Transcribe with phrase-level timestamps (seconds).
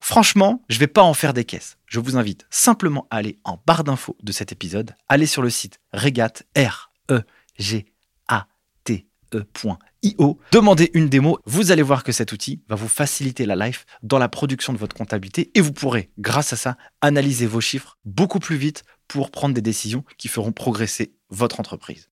[0.00, 1.78] Franchement, je ne vais pas en faire des caisses.
[1.86, 5.50] Je vous invite simplement à aller en barre d'infos de cet épisode, aller sur le
[5.50, 7.22] site regat r e
[7.58, 7.86] g
[8.28, 8.46] a
[8.84, 13.56] t e.io, demandez une démo, vous allez voir que cet outil va vous faciliter la
[13.56, 17.60] life dans la production de votre comptabilité et vous pourrez grâce à ça analyser vos
[17.60, 22.08] chiffres beaucoup plus vite pour prendre des décisions qui feront progresser votre entreprise.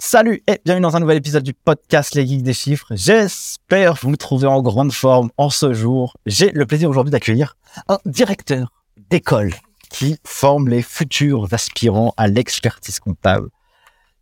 [0.00, 2.88] Salut et bienvenue dans un nouvel épisode du podcast Les Geeks des Chiffres.
[2.90, 6.16] J'espère vous trouver en grande forme en ce jour.
[6.26, 7.56] J'ai le plaisir aujourd'hui d'accueillir
[7.88, 8.72] un directeur
[9.08, 9.52] d'école
[9.90, 13.50] qui forme les futurs aspirants à l'expertise comptable,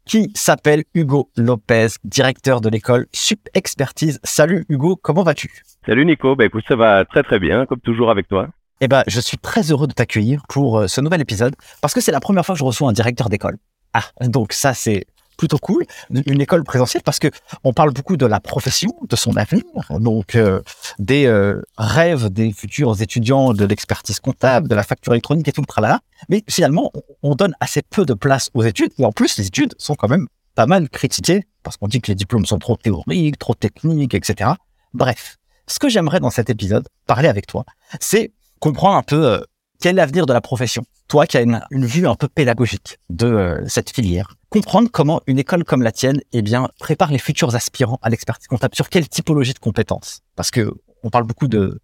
[0.04, 4.20] qui s'appelle Hugo Lopez, directeur de l'école Sup Expertise.
[4.24, 5.62] Salut Hugo, comment vas-tu?
[5.86, 8.48] Salut Nico, bah écoute, ça va très très bien, comme toujours avec toi.
[8.82, 12.02] Eh ben, je suis très heureux de t'accueillir pour euh, ce nouvel épisode parce que
[12.02, 13.56] c'est la première fois que je reçois un directeur d'école.
[13.94, 15.06] Ah, donc ça c'est
[15.36, 17.28] plutôt cool, une école présentielle parce que
[17.64, 20.60] on parle beaucoup de la profession, de son avenir, donc euh,
[20.98, 25.62] des euh, rêves des futurs étudiants de l'expertise comptable, de la facture électronique et tout
[25.62, 26.00] le tralala.
[26.28, 26.92] Mais finalement,
[27.22, 30.08] on donne assez peu de place aux études et en plus, les études sont quand
[30.08, 34.14] même pas mal critiquées parce qu'on dit que les diplômes sont trop théoriques, trop techniques,
[34.14, 34.50] etc.
[34.94, 37.64] Bref, ce que j'aimerais dans cet épisode parler avec toi,
[38.00, 39.40] c'est comprendre un peu euh,
[39.82, 43.26] quel est l'avenir de la profession Toi qui as une, vue un peu pédagogique de
[43.26, 47.52] euh, cette filière, comprendre comment une école comme la tienne eh bien, prépare les futurs
[47.56, 50.20] aspirants à l'expertise comptable sur quelle typologie de compétences?
[50.36, 50.72] Parce que
[51.02, 51.80] on parle beaucoup de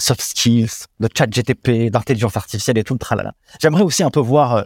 [0.00, 3.34] soft skills, de chat GTP, d'intelligence artificielle et tout le tralala.
[3.60, 4.62] J'aimerais aussi un peu voir euh,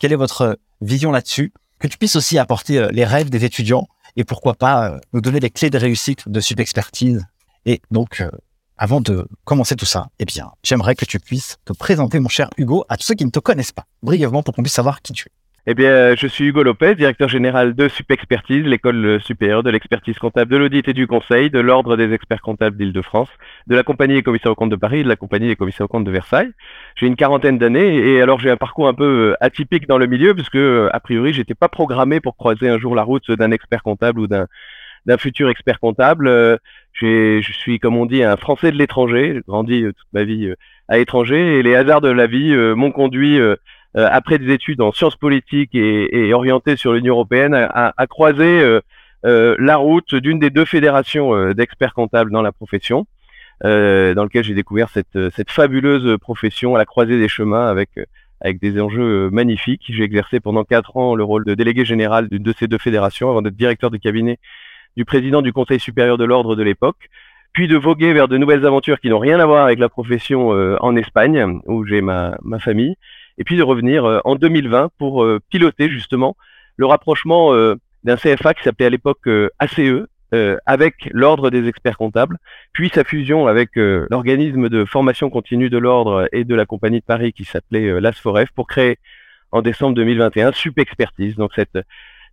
[0.00, 3.86] quelle est votre vision là-dessus, que tu puisses aussi apporter euh, les rêves des étudiants
[4.16, 7.24] et pourquoi pas nous donner les clés de réussite de Subexpertise.
[7.66, 8.20] Et donc,
[8.78, 12.50] avant de commencer tout ça, eh bien, j'aimerais que tu puisses te présenter, mon cher
[12.58, 15.12] Hugo, à tous ceux qui ne te connaissent pas, brièvement pour qu'on puisse savoir qui
[15.12, 15.32] tu es.
[15.68, 20.48] Eh bien, je suis Hugo Lopez, directeur général de Supexpertise, l'école supérieure de l'expertise comptable,
[20.52, 23.28] de l'audit et du conseil, de l'ordre des experts comptables d'Île-de-France,
[23.66, 25.86] de la compagnie des commissaires aux comptes de Paris et de la compagnie des commissaires
[25.86, 26.52] aux comptes de Versailles.
[26.94, 30.06] J'ai une quarantaine d'années et alors j'ai un parcours un peu euh, atypique dans le
[30.06, 33.50] milieu puisque, euh, a priori, j'étais pas programmé pour croiser un jour la route d'un
[33.50, 34.46] expert comptable ou d'un
[35.06, 36.28] d'un futur expert comptable.
[36.28, 36.56] Euh,
[36.92, 39.32] je suis, comme on dit, un Français de l'étranger.
[39.34, 40.56] J'ai grandi euh, toute ma vie euh,
[40.88, 43.40] à l'étranger et les hasards de la vie m'ont conduit,
[43.96, 48.78] après des études en sciences politiques et, orientées sur l'Union européenne, à, croiser
[49.24, 53.04] la route d'une des deux fédérations d'experts comptables dans la profession,
[53.64, 59.28] dans lequel j'ai découvert cette, fabuleuse profession à la croisée des chemins avec des enjeux
[59.30, 59.86] magnifiques.
[59.88, 63.28] J'ai exercé pendant quatre ans le rôle de délégué général d'une de ces deux fédérations
[63.28, 64.38] avant d'être directeur de cabinet
[64.96, 67.08] du président du Conseil supérieur de l'ordre de l'époque,
[67.56, 70.52] puis de voguer vers de nouvelles aventures qui n'ont rien à voir avec la profession
[70.52, 72.96] euh, en Espagne, où j'ai ma, ma, famille,
[73.38, 76.36] et puis de revenir euh, en 2020 pour euh, piloter justement
[76.76, 77.54] le rapprochement
[78.04, 79.26] d'un CFA qui s'appelait à l'époque
[79.58, 80.04] ACE,
[80.66, 82.36] avec l'ordre des experts comptables,
[82.74, 87.04] puis sa fusion avec l'organisme de formation continue de l'ordre et de la compagnie de
[87.06, 88.98] Paris qui s'appelait l'ASFOREF pour créer
[89.52, 91.78] en décembre 2021 Sup Expertise, donc cette,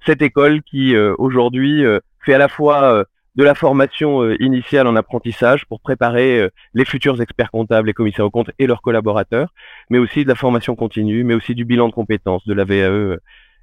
[0.05, 1.85] cette école qui aujourd'hui
[2.23, 3.03] fait à la fois euh,
[3.35, 8.29] de la formation initiale en apprentissage pour préparer les futurs experts comptables, les commissaires aux
[8.29, 9.51] comptes et leurs collaborateurs,
[9.89, 13.17] mais aussi de la formation continue, mais aussi du bilan de compétences, de la VAE,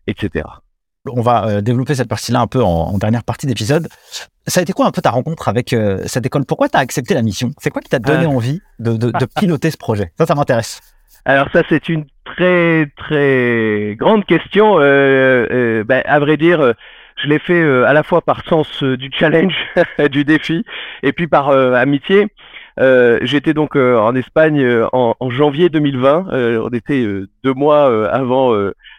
[0.09, 0.45] etc.
[1.07, 3.87] On va développer cette partie-là un peu en, dernière partie d'épisode.
[4.45, 5.73] Ça a été quoi un peu ta rencontre avec
[6.05, 6.47] cette école?
[6.47, 7.53] Pourquoi tu as accepté la mission?
[7.59, 10.11] C'est quoi qui t'a donné envie de, de piloter ce projet?
[10.19, 10.81] Ça, ça m'intéresse.
[11.25, 14.79] Alors ça, c'est une très très grande question.
[14.79, 16.75] Euh, euh, ben, à vrai dire,
[17.23, 19.55] je l'ai fait euh, à la fois par sens du challenge,
[20.11, 20.65] du défi,
[21.03, 22.29] et puis par amitié.
[23.23, 26.29] J'étais donc en Espagne en, janvier 2020.
[26.63, 27.05] on était
[27.45, 28.57] deux mois avant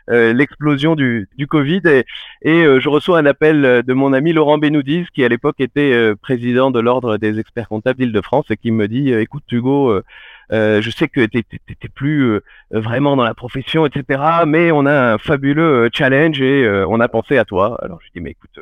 [0.07, 2.06] l'explosion du, du, Covid et,
[2.44, 6.69] et je reçois un appel de mon ami Laurent Benoudis qui à l'époque était président
[6.69, 10.03] de l'ordre des experts comptables d'Île-de-France et qui me dit écoute Hugo euh,
[10.51, 14.21] je sais que tu n'étais plus euh, vraiment dans la profession, etc.
[14.45, 17.77] Mais on a un fabuleux euh, challenge et on a pensé à toi.
[17.81, 18.59] Alors je dis mais écoute,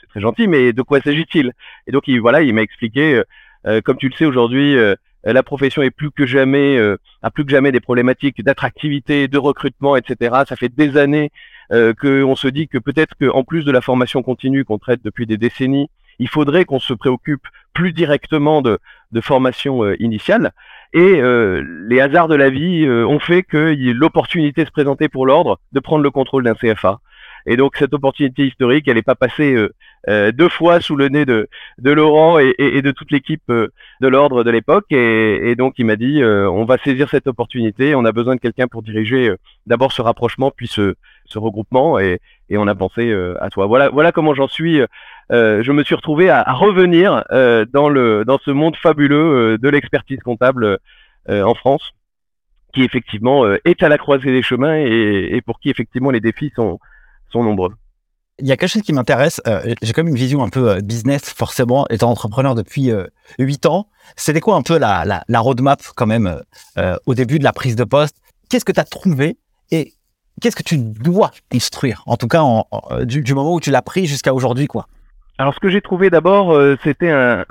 [0.00, 1.52] c'est très gentil, mais de quoi s'agit-il?
[1.86, 3.22] Et donc il, voilà, il m'a expliqué.
[3.84, 4.76] comme tu le sais aujourd'hui,
[5.24, 6.78] la profession est plus que jamais
[7.22, 10.42] a plus que jamais des problématiques d'attractivité, de recrutement, etc.
[10.46, 11.30] Ça fait des années
[11.70, 15.38] qu'on se dit que peut-être qu'en plus de la formation continue qu'on traite depuis des
[15.38, 15.88] décennies,
[16.18, 18.78] il faudrait qu'on se préoccupe plus directement de,
[19.12, 20.52] de formation initiale.
[20.94, 25.26] Et euh, les hasards de la vie euh, ont fait que l'opportunité se présentait pour
[25.26, 27.00] l'ordre de prendre le contrôle d'un CFA.
[27.46, 29.56] Et donc cette opportunité historique, elle n'est pas passée
[30.08, 31.48] euh, deux fois sous le nez de,
[31.78, 34.84] de Laurent et, et, de toute l'équipe de l'ordre de l'époque.
[34.90, 38.40] Et, et, donc il m'a dit, on va saisir cette opportunité, on a besoin de
[38.40, 39.34] quelqu'un pour diriger
[39.66, 40.94] d'abord ce rapprochement, puis ce,
[41.24, 43.66] ce regroupement, et, et on a pensé à toi.
[43.66, 44.80] Voilà, voilà comment j'en suis
[45.30, 49.58] euh, je me suis retrouvé à, revenir euh, dans, le, dans ce monde fabuleux euh,
[49.58, 50.78] de l'expertise comptable
[51.28, 51.92] en France,
[52.74, 56.80] qui effectivement est à la croisée des chemins et, pour qui effectivement les défis sont,
[57.30, 57.72] sont nombreux.
[58.40, 59.40] Il y a quelque chose qui m'intéresse.
[59.82, 62.90] J'ai même une vision un peu business, forcément, étant entrepreneur depuis
[63.38, 63.88] huit ans.
[64.16, 66.40] C'était quoi un peu la, la, roadmap quand même
[67.06, 68.16] au début de la prise de poste?
[68.50, 69.38] Qu'est-ce que tu as trouvé
[69.70, 69.94] et
[70.40, 72.42] qu'est-ce que tu dois construire En tout cas,
[73.04, 74.88] du, du, moment où tu l'as pris jusqu'à aujourd'hui, quoi?
[75.38, 77.44] Alors ce que j'ai trouvé d'abord, euh, c'était un,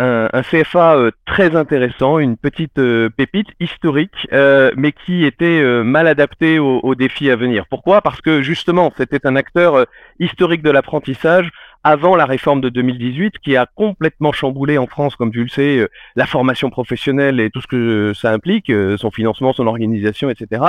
[0.44, 6.96] CFA euh, très intéressant, une petite euh, pépite historique, mais qui était mal adapté aux,
[6.96, 7.66] défis à venir.
[7.70, 8.02] Pourquoi?
[8.02, 9.86] Parce que justement, c'était un acteur
[10.20, 11.50] historique de l'apprentissage
[11.84, 15.78] avant la réforme de 2018 qui a complètement chamboulé en France, comme tu le sais,
[15.78, 20.30] euh, la formation professionnelle et tout ce que ça implique, euh, son financement, son organisation,
[20.30, 20.64] etc.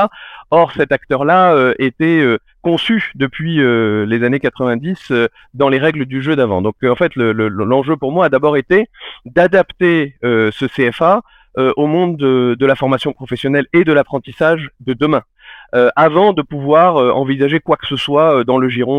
[0.50, 2.22] Or, cet acteur-là euh, était
[2.62, 5.12] conçu depuis les années 90
[5.54, 6.62] dans les règles du jeu d'avant.
[6.62, 8.88] Donc, en fait, l'enjeu pour moi a d'abord été
[9.24, 11.22] d'adapter ce CFA
[11.56, 15.22] au monde de la formation professionnelle et de l'apprentissage de demain.
[15.74, 18.92] Euh, avant de pouvoir euh, envisager quoi que ce soit euh, dans le giron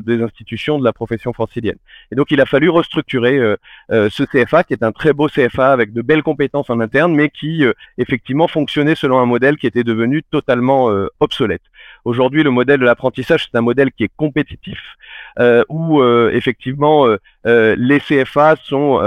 [0.00, 1.76] des institutions de la profession francilienne.
[2.10, 3.38] Et donc il a fallu restructurer
[3.90, 7.28] ce CFA qui est un très beau CFA avec de belles compétences en interne, mais
[7.28, 7.64] qui
[7.98, 10.90] effectivement fonctionnait selon un modèle qui était devenu totalement
[11.20, 11.62] obsolète.
[12.04, 14.78] Aujourd'hui, le modèle de l'apprentissage, c'est un modèle qui est compétitif,
[15.68, 17.06] où effectivement
[17.44, 19.00] les CFA sont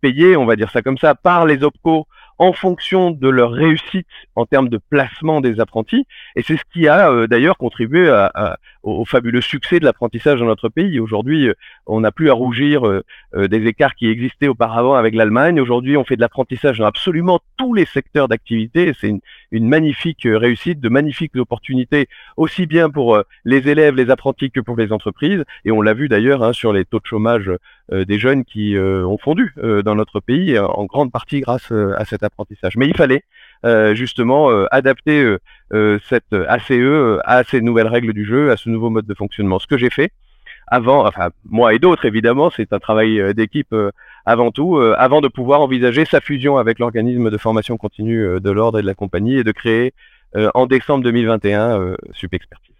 [0.00, 2.06] payés, on va dire ça comme ça, par les OPCO
[2.40, 6.06] en fonction de leur réussite en termes de placement des apprentis.
[6.36, 10.46] Et c'est ce qui a euh, d'ailleurs contribué à, au, fabuleux succès de l'apprentissage dans
[10.46, 11.00] notre pays.
[11.00, 11.54] Aujourd'hui, euh,
[11.86, 13.02] on n'a plus à rougir euh,
[13.34, 15.60] des écarts qui existaient auparavant avec l'Allemagne.
[15.60, 18.92] Aujourd'hui, on fait de l'apprentissage dans absolument tous les secteurs d'activité.
[18.98, 24.50] C'est une, une, magnifique réussite, de magnifiques opportunités, aussi bien pour les élèves, les apprentis
[24.50, 25.44] que pour les entreprises.
[25.64, 27.50] Et on l'a vu d'ailleurs hein, sur les taux de chômage
[27.92, 29.52] des jeunes qui ont fondu
[29.84, 32.76] dans notre pays, en grande partie grâce à cet apprentissage.
[32.76, 35.36] Mais il fallait euh, justement euh, adapter
[35.72, 39.58] euh, cette ACE à ces nouvelles règles du jeu, à ce nouveau mode de fonctionnement.
[39.58, 40.12] Ce que j'ai fait
[40.66, 43.74] avant, enfin moi et d'autres évidemment, c'est un travail d'équipe
[44.24, 48.78] avant tout, avant de pouvoir envisager sa fusion avec l'organisme de formation continue de l'ordre
[48.78, 49.94] et de la compagnie et de créer
[50.54, 52.76] en décembre 2021 Supexpertise.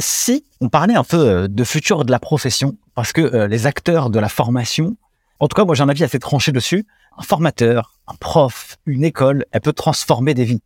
[0.00, 4.18] Si on parlait un peu de futur de la profession, parce que les acteurs de
[4.18, 4.96] la formation,
[5.38, 9.04] en tout cas moi j'ai un avis assez tranché dessus, un formateur, un prof, une
[9.04, 10.62] école, elle peut transformer des vies.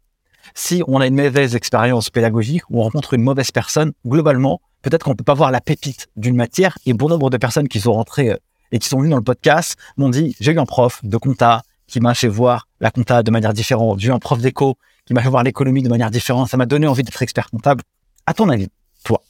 [0.55, 5.05] Si on a une mauvaise expérience pédagogique ou on rencontre une mauvaise personne, globalement, peut-être
[5.05, 6.79] qu'on peut pas voir la pépite d'une matière.
[6.87, 8.37] Et bon nombre de personnes qui sont rentrées euh,
[8.73, 11.63] et qui sont venues dans le podcast m'ont dit, j'ai eu un prof de compta
[11.87, 14.01] qui m'a fait voir la compta de manière différente.
[14.01, 14.77] J'ai eu un prof d'éco
[15.07, 16.49] qui m'a fait voir l'économie de manière différente.
[16.49, 17.83] Ça m'a donné envie d'être expert comptable.
[18.27, 18.69] À ton avis,
[19.05, 19.23] toi,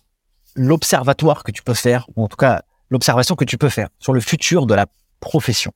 [0.57, 4.13] l'observatoire que tu peux faire, ou en tout cas l'observation que tu peux faire sur
[4.13, 4.87] le futur de la
[5.21, 5.73] profession,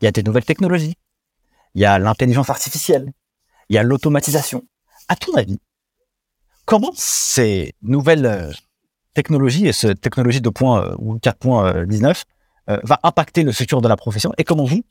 [0.00, 0.94] il y a des nouvelles technologies,
[1.74, 3.12] il y a l'intelligence artificielle,
[3.68, 4.62] il y a l'automatisation.
[5.08, 5.58] À ton avis,
[6.64, 8.52] comment ces nouvelles euh,
[9.14, 10.50] technologies et ce technologie 2.
[10.62, 12.24] Euh, ou 4.19
[12.66, 14.82] va impacter le futur de la profession et comment vous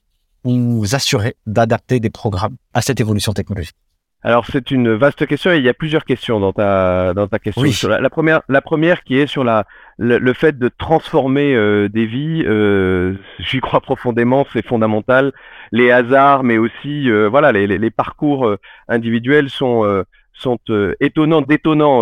[0.44, 3.76] vous assurez d'adapter des programmes à cette évolution technologique?
[4.24, 7.40] Alors c'est une vaste question et il y a plusieurs questions dans ta dans ta
[7.40, 7.90] question.
[7.90, 9.66] La, première la première qui est sur la
[9.98, 15.34] le, fait de transformer euh, des vies, euh, j'y crois profondément, c'est fondamental.
[15.72, 18.50] Les hasards, mais aussi euh, voilà les, les, parcours
[18.88, 20.58] individuels sont sont
[21.00, 22.00] étonnants, détonnants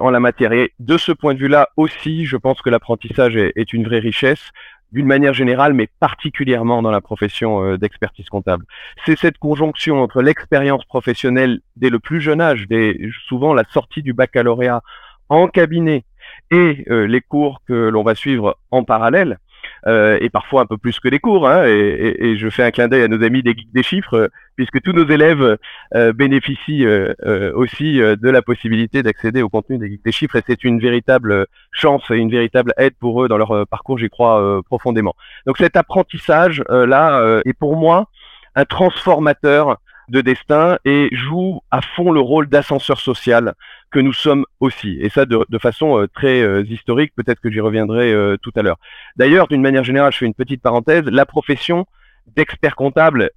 [0.00, 0.52] en la matière.
[0.52, 3.98] Et de ce point de vue-là aussi, je pense que l'apprentissage est, est, une vraie
[3.98, 4.52] richesse
[4.92, 8.64] d'une manière générale, mais particulièrement dans la profession euh, d'expertise comptable.
[9.04, 12.66] C'est cette conjonction entre l'expérience professionnelle dès le plus jeune âge,
[13.26, 14.82] souvent la sortie du baccalauréat
[15.28, 16.04] en cabinet,
[16.50, 19.38] et euh, les cours que l'on va suivre en parallèle,
[19.86, 21.48] euh, et parfois un peu plus que les cours.
[21.48, 24.14] Hein, et, et, je fais un clin d'œil à nos amis des geeks des chiffres,
[24.14, 25.58] euh, puisque tous nos élèves
[25.94, 26.86] euh, bénéficient
[27.54, 31.46] aussi de la possibilité d'accéder au contenu des geeks des chiffres, et c'est une véritable
[31.70, 35.14] chance et une véritable aide pour eux dans leur parcours, j'y crois profondément.
[35.46, 38.08] Donc cet apprentissage là est pour moi
[38.56, 43.54] un transformateur de destin et joue à fond le rôle d'ascenseur social
[43.90, 44.98] que nous sommes aussi.
[45.00, 48.62] Et ça de, façon euh, très euh, historique, peut-être que j'y reviendrai euh, tout à
[48.62, 48.78] l'heure.
[49.16, 51.86] D'ailleurs, d'une manière générale, je fais une petite parenthèse, la profession
[52.36, 53.30] d'expert comptable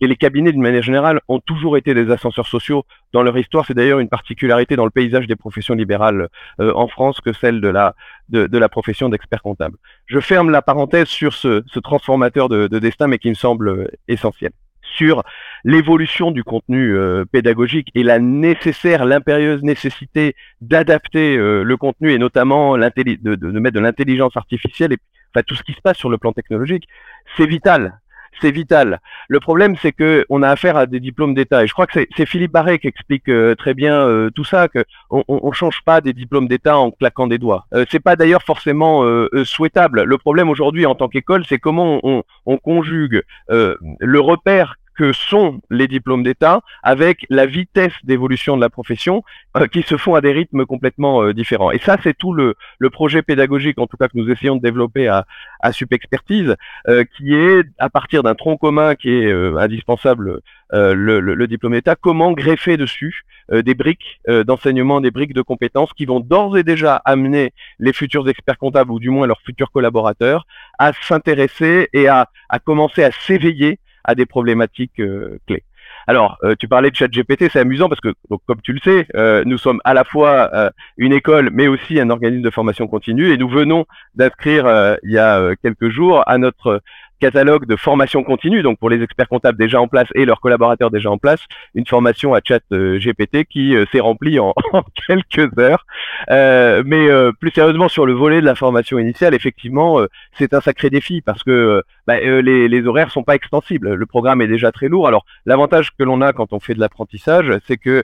[0.00, 3.66] et les cabinets d'une manière générale ont toujours été des ascenseurs sociaux dans leur histoire.
[3.66, 7.68] C'est d'ailleurs une particularité dans le paysage des professions libérales en France que celle de
[7.68, 7.94] la,
[8.30, 9.76] de, la profession d'expert comptable.
[10.06, 14.52] Je ferme la parenthèse sur ce, transformateur de, de destin, mais qui me semble essentiel
[14.82, 15.22] sur
[15.64, 22.18] l'évolution du contenu euh, pédagogique et la nécessaire, l'impérieuse nécessité d'adapter euh, le contenu et
[22.18, 24.98] notamment de, de, de, mettre de l'intelligence artificielle et
[25.34, 26.88] enfin, tout ce qui se passe sur le plan technologique,
[27.36, 27.98] c'est vital.
[28.40, 29.00] C'est vital.
[29.28, 31.64] Le problème, c'est que on a affaire à des diplômes d'État.
[31.64, 34.84] Et je crois que c'est Philippe Barré qui explique euh, très bien tout ça, que
[35.10, 37.66] on, change pas des diplômes d'État en claquant des doigts.
[37.90, 39.04] c'est pas d'ailleurs forcément
[39.44, 40.04] souhaitable.
[40.04, 45.88] Le problème aujourd'hui en tant qu'école, c'est comment on conjugue le repère que sont les
[45.88, 49.24] diplômes d'État avec la vitesse d'évolution de la profession
[49.56, 51.70] euh, qui se font à des rythmes complètement euh, différents.
[51.70, 52.54] Et ça, c'est tout le,
[52.92, 55.24] projet pédagogique, en tout cas que nous essayons de développer à,
[55.62, 60.40] à euh, qui est à partir d'un tronc commun qui est indispensable,
[60.70, 66.20] le, diplôme d'État, comment greffer dessus des briques d'enseignement, des briques de compétences qui vont
[66.20, 70.46] d'ores et déjà amener les futurs experts comptables ou du moins leurs futurs collaborateurs
[70.78, 72.28] à s'intéresser et à
[72.64, 75.64] commencer à s'éveiller à des problématiques euh, clés.
[76.06, 78.14] Alors, euh, tu parlais de ChatGPT, c'est amusant parce que,
[78.46, 80.50] comme tu le sais, euh, nous sommes à la fois
[80.96, 85.18] une école, mais aussi un organisme de formation continue, et nous venons d'inscrire il y
[85.18, 86.80] a quelques jours à notre
[87.20, 90.90] catalogue de formation continue, donc pour les experts comptables déjà en place et leurs collaborateurs
[90.90, 91.40] déjà en place,
[91.74, 94.54] une formation à chat euh, GPT qui euh, s'est remplie en,
[95.06, 95.86] quelques heures.
[96.30, 97.08] Euh, mais
[97.38, 100.00] plus sérieusement sur le volet de la formation initiale, effectivement,
[100.38, 103.94] c'est un sacré défi parce que bah, les, les horaires sont pas extensibles.
[103.94, 105.06] Le programme est déjà très lourd.
[105.06, 108.02] Alors l'avantage que l'on a quand on fait de l'apprentissage, c'est que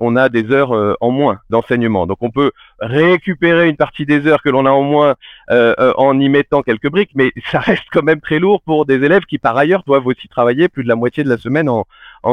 [0.00, 2.06] on a des heures en moins d'enseignement.
[2.06, 5.14] Donc on peut récupérer une partie des heures que l'on a en moins
[5.50, 9.24] en y mettant quelques briques, mais ça reste quand même très lourd pour des élèves
[9.24, 11.84] qui par ailleurs doivent aussi travailler plus de la moitié de la semaine en,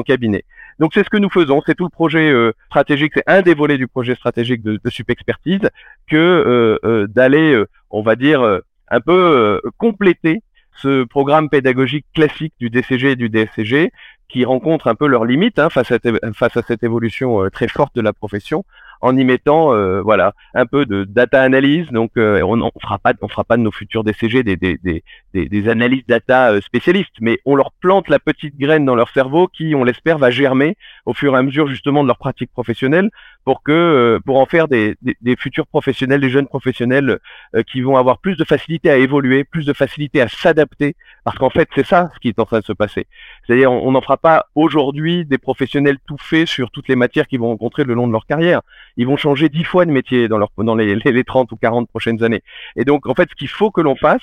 [0.04, 0.44] cabinet.
[0.80, 3.54] Donc c'est ce que nous faisons, c'est tout le projet euh, stratégique, c'est un des
[3.54, 5.70] volets du projet stratégique de, de Supexpertise
[6.08, 8.42] que euh, euh, d'aller, on va dire,
[8.90, 10.42] un peu compléter
[10.76, 13.92] ce programme pédagogique classique du DCG et du DSCG
[14.28, 18.14] qui rencontre un peu leurs limites hein, face à cette évolution très forte de la
[18.14, 18.66] profession
[19.04, 21.88] en y mettant euh, voilà un peu de data analyse.
[21.92, 24.78] Donc euh, on, on fera pas on fera pas de nos futurs DCG des des,
[24.78, 29.10] des, des, analyses data euh, spécialistes, mais on leur plante la petite graine dans leur
[29.10, 32.52] cerveau qui, on l'espère, va germer au fur et à mesure justement de leur pratique
[32.54, 33.10] professionnelle
[33.44, 37.20] pour que pour en faire des, des, futurs professionnels, des jeunes professionnels
[37.68, 40.96] qui vont avoir plus de facilité à évoluer, plus de facilité à s'adapter,
[41.26, 43.06] parce qu'en fait c'est ça ce qui est en train de se passer.
[43.46, 47.42] C'est-à-dire on n'en fera pas aujourd'hui des professionnels tout faits sur toutes les matières qu'ils
[47.42, 48.62] vont rencontrer le long de leur carrière
[48.98, 51.90] ils vont changer dix fois de métier dans, leur, dans les, les 30 ou 40
[51.90, 52.42] prochaines années.
[52.76, 54.22] Et donc, en fait, ce qu'il faut que l'on fasse,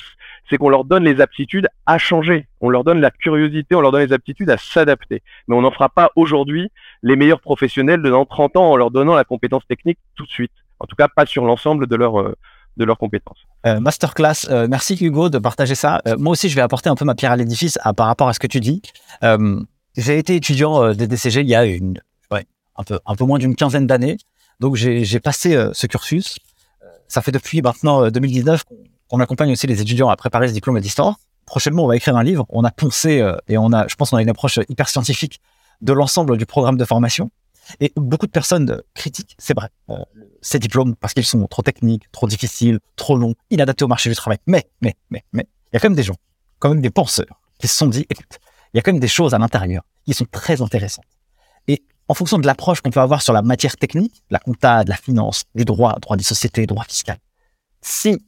[0.48, 2.46] c'est qu'on leur donne les aptitudes à changer.
[2.60, 5.22] On leur donne la curiosité, on leur donne les aptitudes à s'adapter.
[5.48, 6.70] Mais on n'en fera pas aujourd'hui
[7.02, 10.52] les meilleurs professionnels dans 30 ans en leur donnant la compétence technique tout de suite.
[10.78, 12.34] En tout cas, pas sur l'ensemble de leur euh,
[12.76, 13.38] de leurs compétences.
[13.66, 16.00] Euh, masterclass, euh, merci Hugo de partager ça.
[16.18, 18.38] Moi aussi, je vais apporter un peu ma pierre à l'édifice par rapport à ce
[18.38, 18.80] que tu dis.
[19.96, 22.00] j'ai été étudiant des DCG il y a une,
[22.80, 24.16] un peu, un peu moins d'une quinzaine d'années.
[24.60, 26.38] Donc j'ai passé euh, ce cursus.
[26.82, 28.74] Euh, ça fait depuis maintenant 2019 euh,
[29.08, 31.18] qu'on accompagne aussi les étudiants à préparer ce diplôme d'histoire.
[31.46, 32.46] Prochainement, on va écrire un livre.
[32.50, 35.40] On a poncé et on a, je pense, on a une approche hyper scientifique
[35.80, 37.32] de l'ensemble du programme de formation.
[37.80, 39.68] Et beaucoup de personnes critiquent, c'est vrai,
[40.42, 44.14] ces diplômes parce qu'ils sont trop techniques, trop difficiles, trop longs, inadaptés au marché du
[44.14, 44.38] travail.
[44.46, 46.16] Mais, mais, mais, mais, il y a quand même des gens,
[46.60, 48.38] quand même des penseurs qui se sont dit, écoute,
[48.72, 51.04] il y a quand même des choses à l'intérieur qui sont très intéressantes.
[52.10, 55.44] En fonction de l'approche qu'on peut avoir sur la matière technique, la compta, la finance,
[55.54, 57.12] les droits, droits des sociétés, droits fiscaux,
[57.82, 58.18] si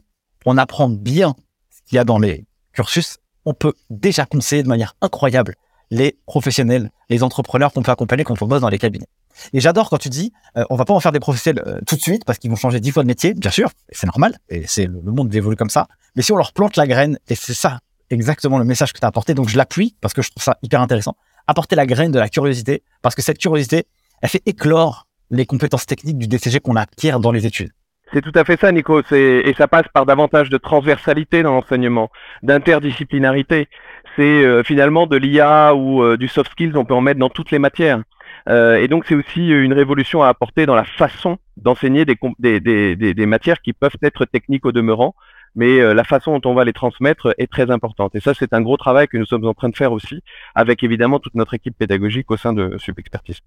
[0.47, 1.35] on apprend bien
[1.69, 5.57] ce qu'il y a dans les cursus, on peut déjà conseiller de manière incroyable
[5.91, 9.09] les professionnels, les entrepreneurs qu'on peut accompagner quand on bosse dans les cabinets.
[9.53, 11.97] Et j'adore quand tu dis, euh, on va pas en faire des professionnels euh, tout
[11.97, 14.65] de suite parce qu'ils vont changer dix fois de métier, bien sûr, c'est normal, et
[14.69, 15.89] c'est le, monde évolue comme ça.
[16.15, 19.05] Mais si on leur plante la graine, et c'est ça exactement le message que tu
[19.05, 22.13] as apporté, donc je l'appuie parce que je trouve ça hyper intéressant, apporter la graine
[22.13, 23.85] de la curiosité, parce que cette curiosité,
[24.23, 27.71] elle fait éclore les compétences techniques du DCG qu'on acquiert dans les études.
[28.13, 29.01] C'est tout à fait ça, Nico.
[29.11, 32.11] Et ça passe par davantage de transversalité dans l'enseignement,
[32.43, 33.69] d'interdisciplinarité.
[34.17, 37.51] C'est euh, finalement de l'IA ou du soft skills, on peut en mettre dans toutes
[37.51, 38.03] les matières.
[38.49, 42.61] Euh, et donc c'est aussi une révolution à apporter dans la façon d'enseigner des, des,
[42.61, 45.15] des, des, matières qui peuvent être techniques au demeurant,
[45.55, 48.15] mais euh, la façon dont on va les transmettre est très importante.
[48.15, 50.21] Et ça, c'est un gros travail que nous sommes en train de faire aussi,
[50.55, 53.39] avec évidemment toute notre équipe pédagogique au sein de Subexpertise.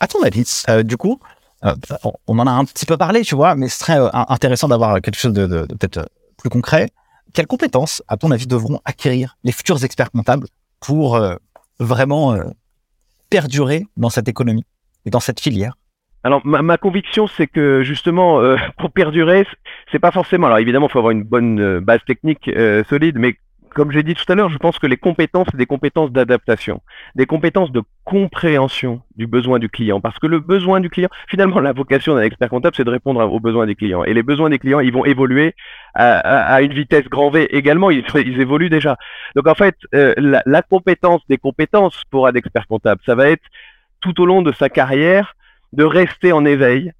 [0.00, 1.20] À ton avis, euh, du coup,
[2.26, 5.18] on en a un petit peu parlé, tu vois, mais ce serait intéressant d'avoir quelque
[5.18, 6.88] chose de peut-être plus concret.
[7.34, 10.46] Quelles compétences, à ton avis, devront acquérir les futurs experts comptables
[10.80, 11.20] pour
[11.78, 12.34] vraiment
[13.28, 14.64] perdurer dans cette économie
[15.04, 15.74] et dans cette filière?
[16.22, 19.46] Alors ma, conviction c'est que justement euh, pour perdurer
[19.90, 23.18] c'est pas forcément alors évidemment il faut avoir une bonne euh, base technique euh, solide
[23.18, 23.36] mais
[23.74, 26.82] comme j'ai dit tout à l'heure, je pense que les compétences, c'est des compétences d'adaptation,
[27.14, 30.00] des compétences de compréhension du besoin du client.
[30.00, 33.20] Parce que le besoin du client, finalement, la vocation d'un expert comptable, c'est de répondre
[33.20, 34.02] aux besoins des clients.
[34.02, 35.54] Et les besoins des clients, ils vont évoluer
[35.94, 37.92] à, une vitesse grand V également.
[37.92, 38.04] Ils,
[38.40, 38.96] évoluent déjà.
[39.36, 43.44] Donc en fait, la, la, compétence des compétences pour un expert comptable, ça va être
[44.00, 45.36] tout au long de sa carrière
[45.72, 46.92] de rester en éveil,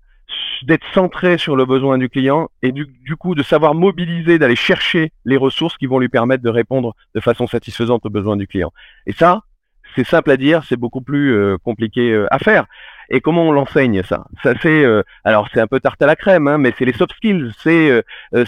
[0.62, 4.57] d'être centré sur le besoin du client et du, du coup de savoir mobiliser, d'aller
[4.57, 8.47] chercher les ressources qui vont lui permettre de répondre de façon satisfaisante aux besoins du
[8.47, 8.73] client.
[9.07, 9.43] Et ça,
[9.97, 12.67] c'est simple à dire, c'est beaucoup plus euh, compliqué euh, à faire.
[13.09, 14.25] Et comment on l'enseigne ça?
[14.43, 16.93] Ça c'est euh, alors c'est un peu tarte à la crème, hein, mais c'est les
[16.93, 18.05] soft skills, c'est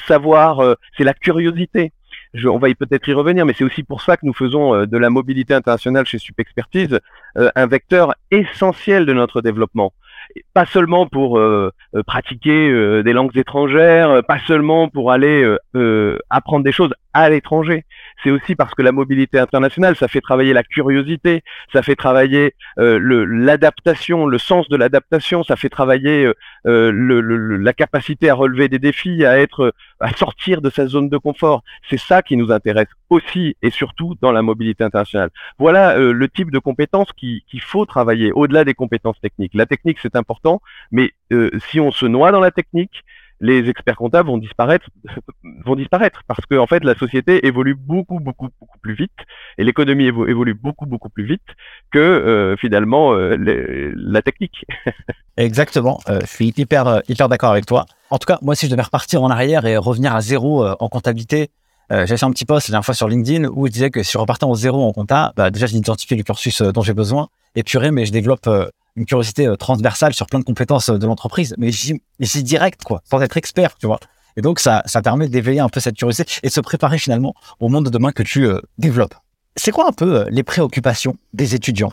[0.07, 1.93] savoir, c'est la curiosité.
[2.33, 4.87] Je, on va y peut-être y revenir, mais c'est aussi pour ça que nous faisons
[4.87, 7.01] de la mobilité internationale chez Supexpertise
[7.35, 9.93] un vecteur essentiel de notre développement
[10.55, 15.57] pas seulement pour euh, euh, pratiquer euh, des langues étrangères, pas seulement pour aller
[16.31, 17.85] apprendre des choses à l'étranger.
[18.23, 22.55] C'est aussi parce que la mobilité internationale, ça fait travailler la curiosité, ça fait travailler
[22.77, 26.31] l'adaptation, le, sens de l'adaptation, ça fait travailler
[26.65, 31.19] le, la capacité à relever des défis, à être, à sortir de sa zone de
[31.19, 31.63] confort.
[31.91, 35.31] C'est ça qui nous intéresse aussi et surtout dans la mobilité internationale.
[35.59, 39.55] Voilà le type de compétences qu'il faut travailler au-delà des compétences techniques.
[39.55, 43.05] La technique, c'est important, mais euh, si on se noie dans la technique,
[43.43, 44.87] les experts comptables vont disparaître,
[45.67, 49.11] vont disparaître parce que fait la société évolue beaucoup beaucoup beaucoup plus vite
[49.59, 51.43] et l'économie évolue beaucoup beaucoup plus vite
[51.91, 53.37] que euh, finalement euh,
[53.97, 54.65] la technique.
[55.37, 57.85] Exactement, je suis hyper hyper d'accord avec toi.
[58.11, 60.89] En tout cas, moi si je devais repartir en arrière et revenir à zéro en
[60.89, 61.51] comptabilité,
[61.91, 64.13] j'ai fait un petit post la dernière fois sur LinkedIn où je disais que si
[64.13, 67.29] je repartais en zéro en compta, bah, déjà j'ai identifié le cursus dont j'ai besoin
[67.55, 68.49] et purée, mais je développe
[68.97, 73.03] une curiosité euh, transversale sur plein de compétences euh, de l'entreprise, mais c'est direct, quoi,
[73.09, 74.01] sans être expert, tu vois.
[74.37, 77.35] Et donc, ça, ça permet d'éveiller un peu cette curiosité et de se préparer finalement
[77.61, 79.15] au monde de demain que tu euh, développes.
[79.57, 81.93] C'est quoi un peu les préoccupations des étudiants?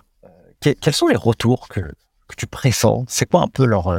[0.62, 3.06] Quels sont les retours que, que tu pressens?
[3.08, 3.98] C'est quoi un peu leur,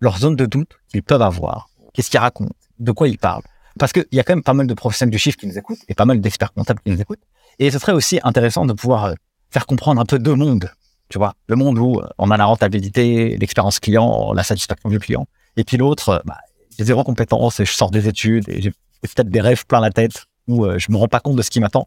[0.00, 1.68] leur zone de doute qu'ils peuvent avoir?
[1.92, 2.54] Qu'est-ce qu'ils racontent?
[2.78, 3.42] De quoi ils parlent?
[3.78, 5.80] Parce qu'il y a quand même pas mal de professionnels du chiffre qui nous écoutent
[5.88, 7.22] et pas mal d'experts comptables qui nous écoutent.
[7.58, 9.14] Et ce serait aussi intéressant de pouvoir
[9.50, 10.70] faire comprendre un peu deux mondes
[11.12, 14.98] tu vois, le monde où euh, on a la rentabilité, l'expérience client, la satisfaction du
[14.98, 15.26] client.
[15.58, 16.38] Et puis l'autre, euh, bah,
[16.78, 18.70] j'ai zéro compétence et je sors des études et j'ai
[19.02, 21.50] peut-être des rêves plein la tête où euh, je me rends pas compte de ce
[21.50, 21.86] qui m'attend.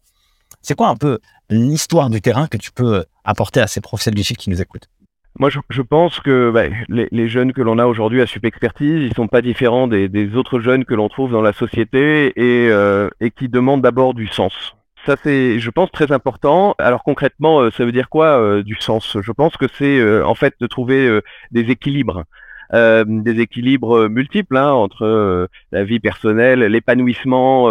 [0.61, 1.17] C'est quoi un peu
[1.49, 4.89] l'histoire du terrain que tu peux apporter à ces professionnels du chiffre qui nous écoutent?
[5.39, 9.13] Moi, je, pense que bah, les, jeunes que l'on a aujourd'hui à Sup Expertise, ils
[9.15, 13.81] sont pas différents des, autres jeunes que l'on trouve dans la société et qui demandent
[13.81, 14.75] d'abord du sens.
[15.05, 16.73] Ça, c'est, je pense, très important.
[16.79, 19.17] Alors concrètement, euh, ça veut dire quoi euh, du sens?
[19.21, 22.23] Je pense que c'est euh, en fait de trouver des équilibres.
[22.73, 27.69] des équilibres multiples hein, entre la vie personnelle, l'épanouissement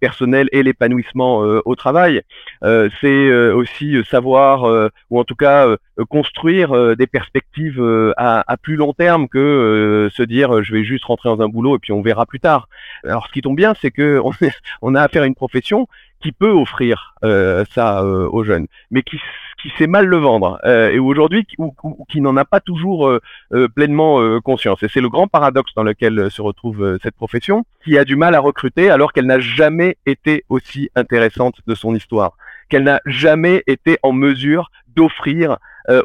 [0.00, 2.22] personnel et l'épanouissement au travail.
[2.62, 5.76] c'est aussi savoir, ou en tout cas
[6.08, 7.82] construire des perspectives
[8.16, 11.76] à, à, plus long terme que se dire je vais juste rentrer dans un boulot
[11.76, 12.68] et puis on verra plus tard.
[13.04, 14.32] Alors ce qui tombe bien, c'est que on,
[14.80, 15.86] on a affaire à une profession
[16.24, 19.20] qui peut offrir euh, ça euh, aux jeunes, mais qui,
[19.60, 21.74] qui sait mal le vendre euh, et aujourd'hui qui, ou,
[22.08, 23.20] qui n'en a pas toujours euh,
[23.52, 24.82] euh, pleinement conscience.
[24.82, 28.34] Et c'est le grand paradoxe dans lequel se retrouve cette profession, qui a du mal
[28.34, 32.38] à recruter alors qu'elle n'a jamais été aussi intéressante de son histoire,
[32.70, 35.58] qu'elle n'a jamais été en mesure d'offrir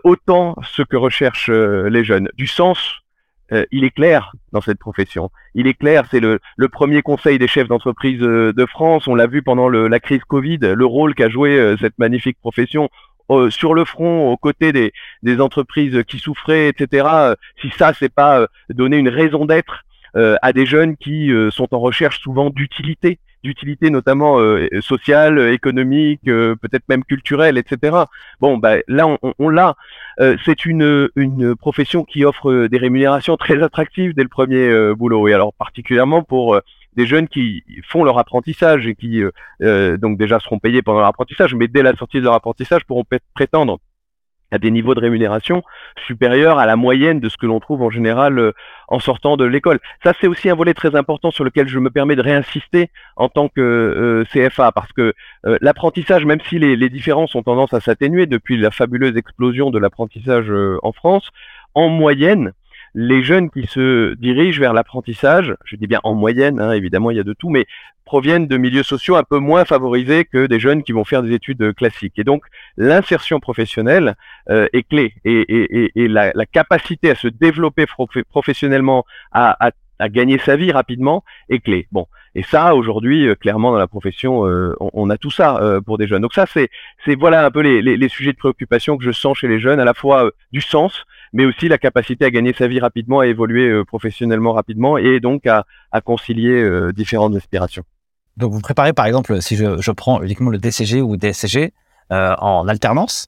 [0.03, 2.99] autant ce que recherchent les jeunes, du sens
[3.51, 5.31] euh, il est clair dans cette profession.
[5.55, 6.39] Il est clair, c'est le,
[6.71, 9.07] premier conseil des chefs d'entreprise euh, de France.
[9.07, 12.89] On l'a vu pendant la crise Covid, le rôle qu'a joué euh, cette magnifique profession
[13.51, 17.35] sur le front, aux côtés des, des entreprises qui souffraient, etc.
[17.61, 19.83] si ça, c'est pas donner une raison d'être
[20.15, 24.37] à des jeunes qui sont en recherche souvent d'utilité, d'utilité notamment
[24.81, 27.97] sociale, économique, peut-être même culturelle, etc.
[28.39, 29.75] Bon, bah, là, on, on l'a.
[30.19, 34.93] Euh, c'est une, une profession qui offre des rémunérations très attractives dès le premier euh,
[34.93, 35.27] boulot.
[35.27, 36.61] Et alors particulièrement pour euh,
[36.95, 39.21] des jeunes qui font leur apprentissage et qui
[39.61, 43.05] donc déjà seront payés pendant leur apprentissage, mais dès la sortie de leur apprentissage pourront
[43.35, 43.79] prétendre
[44.51, 45.63] à des niveaux de rémunération
[46.05, 48.51] supérieurs à la moyenne de ce que l'on trouve en général euh,
[48.87, 49.79] en sortant de l'école.
[50.03, 53.29] Ça, c'est aussi un volet très important sur lequel je me permets de réinsister en
[53.29, 55.13] tant que euh, CFA, parce que
[55.45, 59.69] euh, l'apprentissage, même si les, les, différences ont tendance à s'atténuer depuis la fabuleuse explosion
[59.69, 61.29] de l'apprentissage en France,
[61.75, 62.53] en moyenne,
[62.93, 67.17] les jeunes qui se dirigent vers l'apprentissage, je dis bien en moyenne, hein, évidemment il
[67.17, 67.65] y a de tout, mais
[68.05, 71.31] proviennent de milieux sociaux un peu moins favorisés que des jeunes qui vont faire des
[71.31, 72.17] études classiques.
[72.17, 72.43] Et donc
[72.75, 74.15] l'insertion professionnelle
[74.49, 77.85] euh, est clé et, la, capacité à se développer
[78.29, 79.71] professionnellement, à,
[80.07, 81.87] gagner sa vie rapidement est clé.
[81.91, 85.97] Bon, et ça aujourd'hui, euh, clairement dans la profession, euh, on, a tout ça pour
[85.97, 86.21] des jeunes.
[86.21, 86.69] Donc ça, c'est
[87.15, 89.93] voilà un peu les, sujets de préoccupation que je sens chez les jeunes, à la
[89.93, 93.83] fois du sens, mais aussi la capacité à gagner sa vie rapidement, à évoluer euh,
[93.83, 95.65] professionnellement rapidement et donc à,
[96.01, 97.83] concilier euh, différentes aspirations.
[98.37, 101.73] Donc vous préparez par exemple, si je, prends uniquement le DCG ou DSCG
[102.11, 103.27] euh, en alternance,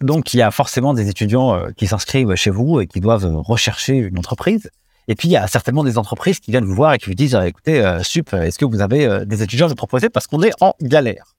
[0.00, 3.96] donc il y a forcément des étudiants qui s'inscrivent chez vous et qui doivent rechercher
[3.96, 4.70] une entreprise.
[5.10, 7.16] Et puis il y a certainement des entreprises qui viennent vous voir et qui vous
[7.16, 10.72] disent écoutez, Sup, est-ce que vous avez des étudiants à proposer parce qu'on est en
[10.80, 11.34] galère?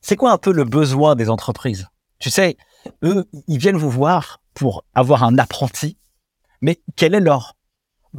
[0.00, 1.88] C'est quoi un peu le besoin des entreprises?
[2.20, 2.56] Tu sais,
[3.04, 5.98] eux, ils viennent vous voir pour avoir un apprenti,
[6.62, 7.52] mais quel est leur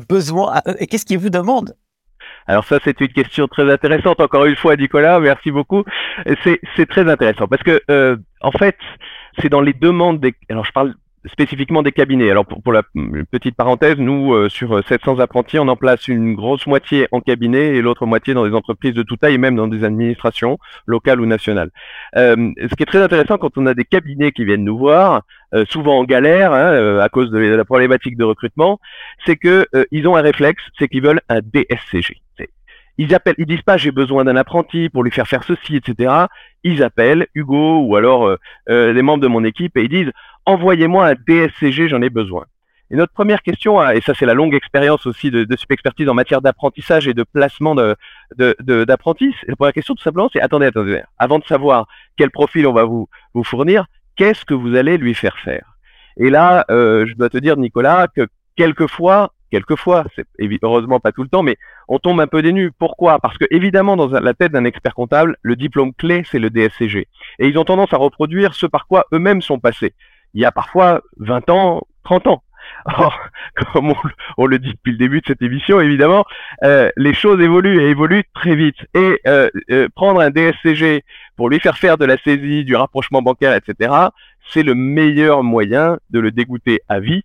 [0.08, 1.76] besoin et qu'est-ce qu'ils vous demandent?
[2.46, 4.20] Alors ça, c'est une question très intéressante.
[4.20, 5.86] Encore une fois, Nicolas, merci beaucoup.
[6.44, 8.78] C'est très intéressant parce que euh, en fait,
[9.40, 10.36] c'est dans les demandes des.
[10.50, 10.94] Alors je parle
[11.28, 12.30] spécifiquement des cabinets.
[12.30, 12.84] Alors pour, la
[13.32, 17.76] petite parenthèse, nous euh, sur 700 apprentis, on en place une grosse moitié en cabinet
[17.76, 21.26] et l'autre moitié dans des entreprises de toute taille même dans des administrations locales ou
[21.26, 21.70] nationales.
[22.16, 25.24] Euh, ce qui est très intéressant quand on a des cabinets qui viennent nous voir,
[25.54, 28.80] euh, souvent en galère hein, à cause de la problématique de recrutement,
[29.26, 32.22] c'est que ils ont un réflexe, c'est qu'ils veulent un DSCG.
[32.98, 36.26] Ils appellent, ils disent pas j'ai besoin d'un apprenti pour lui faire faire ceci, etc.
[36.64, 40.12] Ils appellent Hugo ou alors les membres de mon équipe et ils disent
[40.46, 42.46] envoyez-moi un DSCG, j'en ai besoin.
[42.90, 46.14] Et notre première question, et ça c'est la longue expérience aussi de, de expertise en
[46.14, 51.02] matière d'apprentissage et de placement d'apprentis, de, la première question tout simplement c'est attendez, attendez,
[51.18, 55.14] avant de savoir quel profil on va vous, vous fournir, qu'est-ce que vous allez lui
[55.14, 55.78] faire faire?
[56.18, 60.26] Et là, euh, je dois te dire Nicolas que quelquefois, quelquefois, c'est
[60.64, 61.58] heureusement pas tout le temps, mais
[61.88, 62.72] on tombe un peu dénu.
[62.78, 63.20] Pourquoi?
[63.20, 67.08] Parce que évidemment, dans la tête d'un expert comptable, le diplôme clé, c'est le DSCG.
[67.40, 69.94] Et ils ont tendance à reproduire ce par quoi eux-mêmes sont passés
[70.34, 72.44] il y a parfois 20 ans, 30 ans.
[72.86, 73.18] Or,
[73.74, 73.94] comme
[74.38, 76.26] on, le dit depuis le début de cette émission, évidemment,
[76.64, 78.78] euh, les choses évoluent et évoluent très vite.
[78.94, 81.04] Et euh, euh, prendre un DSCG
[81.38, 83.94] pour lui faire faire de la saisie, du rapprochement bancaire, etc.,
[84.50, 87.24] c'est le meilleur moyen de le dégoûter à vie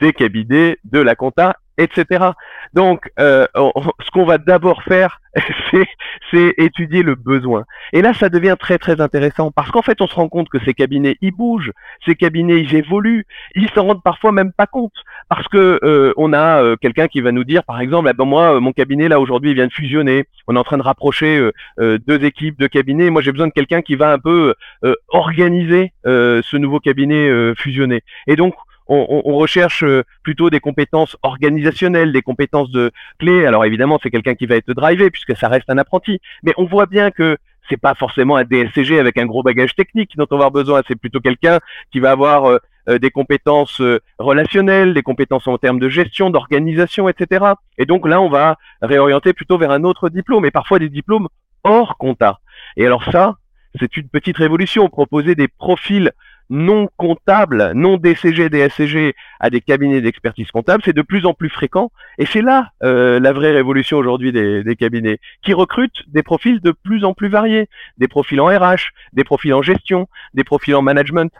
[0.00, 2.30] des cabinets, de la compta etc.
[2.74, 5.20] Donc, euh, ce qu'on va d'abord faire,
[6.30, 7.64] c'est étudier le besoin.
[7.92, 10.58] Et là, ça devient très très intéressant parce qu'en fait, on se rend compte que
[10.64, 11.72] ces cabinets, ils bougent,
[12.04, 14.92] ces cabinets, ils évoluent, ils s'en rendent parfois même pas compte
[15.28, 18.24] parce que euh, on a euh, quelqu'un qui va nous dire, par exemple, ah ben
[18.24, 21.40] moi, mon cabinet là aujourd'hui, vient de fusionner, on est en train de rapprocher
[21.78, 23.10] deux équipes de cabinets.
[23.10, 24.54] Moi, j'ai besoin de quelqu'un qui va un peu
[25.08, 28.02] organiser ce nouveau cabinet fusionné.
[28.26, 28.54] Et donc,
[28.90, 33.46] on, recherche euh, plutôt des compétences organisationnelles, des compétences de clés.
[33.46, 36.20] Alors évidemment, c'est quelqu'un qui va être drivé puisque ça reste un apprenti.
[36.42, 40.16] Mais on voit bien que c'est pas forcément un DSCG avec un gros bagage technique
[40.16, 40.82] dont on va avoir besoin.
[40.88, 41.60] C'est plutôt quelqu'un
[41.92, 43.80] qui va avoir euh, euh, des compétences
[44.18, 47.44] relationnelles, des compétences en termes de gestion, d'organisation, etc.
[47.78, 51.28] Et donc là, on va réorienter plutôt vers un autre diplôme, et parfois des diplômes
[51.62, 52.40] hors compta.
[52.76, 53.36] Et alors ça,
[53.78, 54.88] c'est une petite révolution.
[54.88, 56.10] Proposer des profils
[56.50, 61.48] non comptables, non DCG, DSCG à des cabinets d'expertise comptable, c'est de plus en plus
[61.48, 61.90] fréquent.
[62.18, 66.72] Et c'est là euh, la vraie révolution aujourd'hui des, cabinets, qui recrutent des profils de
[66.72, 70.82] plus en plus variés, des profils en RH, des profils en gestion, des profils en
[70.82, 71.32] management.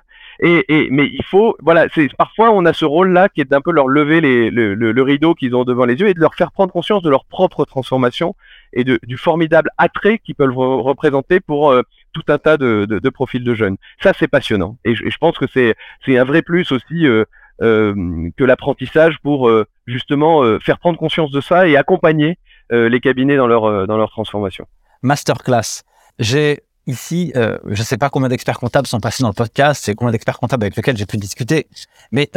[0.42, 3.88] Et, mais il faut, voilà, parfois on a ce rôle-là qui est d'un peu leur
[3.88, 7.10] lever le, rideau qu'ils ont devant les yeux et de leur faire prendre conscience de
[7.10, 8.34] leur propre transformation
[8.72, 13.54] et du formidable attrait qu'ils peuvent représenter pour euh, tout un tas de, profils de
[13.54, 13.76] jeunes.
[14.02, 14.76] Ça, c'est passionnant.
[14.84, 15.74] Et je, pense que c'est
[16.18, 17.24] un vrai plus aussi euh,
[17.62, 17.94] euh,
[18.36, 19.50] que l'apprentissage pour
[19.86, 22.38] justement faire prendre conscience de ça et accompagner
[22.70, 24.66] les cabinets dans leur transformation.
[25.02, 25.82] Masterclass.
[26.18, 29.94] J'ai ici, je ne sais pas combien d'experts comptables sont passés dans le podcast, c'est
[29.94, 31.66] combien d'experts comptables avec lesquels j'ai pu discuter,
[32.12, 32.30] mais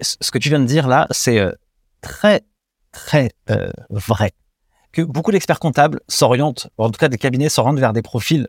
[0.00, 1.42] ce que tu viens de dire là, c'est
[2.00, 2.42] très,
[2.92, 3.30] très
[3.90, 4.32] vrai.
[4.94, 8.46] Que beaucoup d'experts comptables s'orientent, en tout cas des cabinets s'orientent vers des profils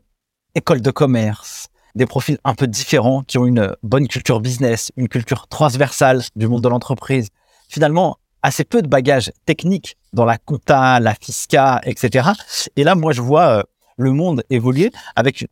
[0.54, 5.10] école de commerce, des profils un peu différents, qui ont une bonne culture business, une
[5.10, 7.30] culture transversale du monde de l'entreprise.
[7.68, 12.30] Finalement, assez peu de bagages techniques dans la compta, la fisca, etc.
[12.76, 13.66] Et là, moi, je vois
[13.98, 15.48] le monde évoluer avec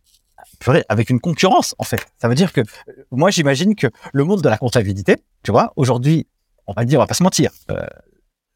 [0.88, 2.06] avec une concurrence en fait.
[2.22, 2.62] Ça veut dire que
[3.12, 6.28] moi j'imagine que le monde de la comptabilité, tu vois, aujourd'hui,
[6.68, 7.86] on va dire, on va pas se mentir, euh,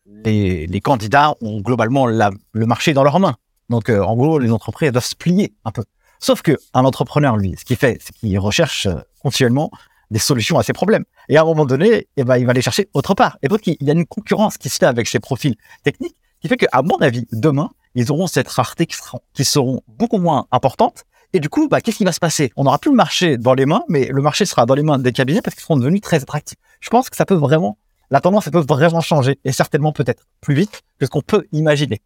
[0.08, 3.36] les, les, candidats ont globalement la, le marché dans leurs mains.
[3.70, 5.84] Donc euh, en gros, les entreprises doivent se plier un peu.
[6.20, 9.70] Sauf que un entrepreneur, lui, ce qu'il fait, c'est qu'il recherche euh, continuellement
[10.10, 11.04] des solutions à ses problèmes.
[11.30, 13.38] Et à un moment donné, eh ben, il va les chercher autre part.
[13.44, 16.48] Et donc, il y a une concurrence qui se fait avec ses profils techniques qui
[16.48, 20.48] fait qu'à mon avis, demain, ils auront cette rareté qui, seront, qui seront beaucoup moins
[20.52, 21.04] importantes.
[21.34, 22.52] Et du coup, bah, qu'est-ce qui va se passer?
[22.56, 24.98] On n'aura plus le marché dans les mains, mais le marché sera dans les mains
[24.98, 26.58] des cabinets parce qu'ils seront devenus très attractifs.
[26.80, 27.78] Je pense que ça peut vraiment,
[28.10, 32.02] la tendance, peut vraiment changer et certainement peut-être plus vite que ce qu'on peut imaginer.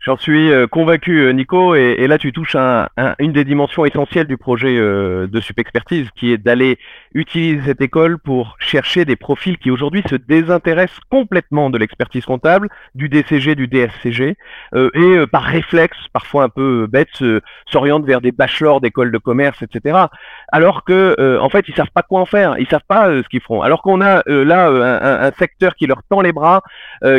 [0.00, 3.84] J'en suis euh, convaincu, euh, Nico, et, là tu touches un, un, une des dimensions
[3.84, 6.78] essentielles du projet euh, de Supexpertise, qui est d'aller
[7.12, 12.68] utiliser cette école pour chercher des profils qui aujourd'hui se désintéressent complètement de l'expertise comptable,
[12.94, 14.36] du DCG, du DSCG,
[14.74, 17.08] euh, et par réflexe, parfois un peu bête,
[17.66, 19.98] s'orientent vers des bachelors d'écoles de commerce, etc.
[20.52, 23.40] Alors que, en fait, ils savent pas quoi en faire, ils savent pas ce qu'ils
[23.40, 23.62] feront.
[23.62, 26.62] Alors qu'on a là un, un, secteur qui leur tend les bras,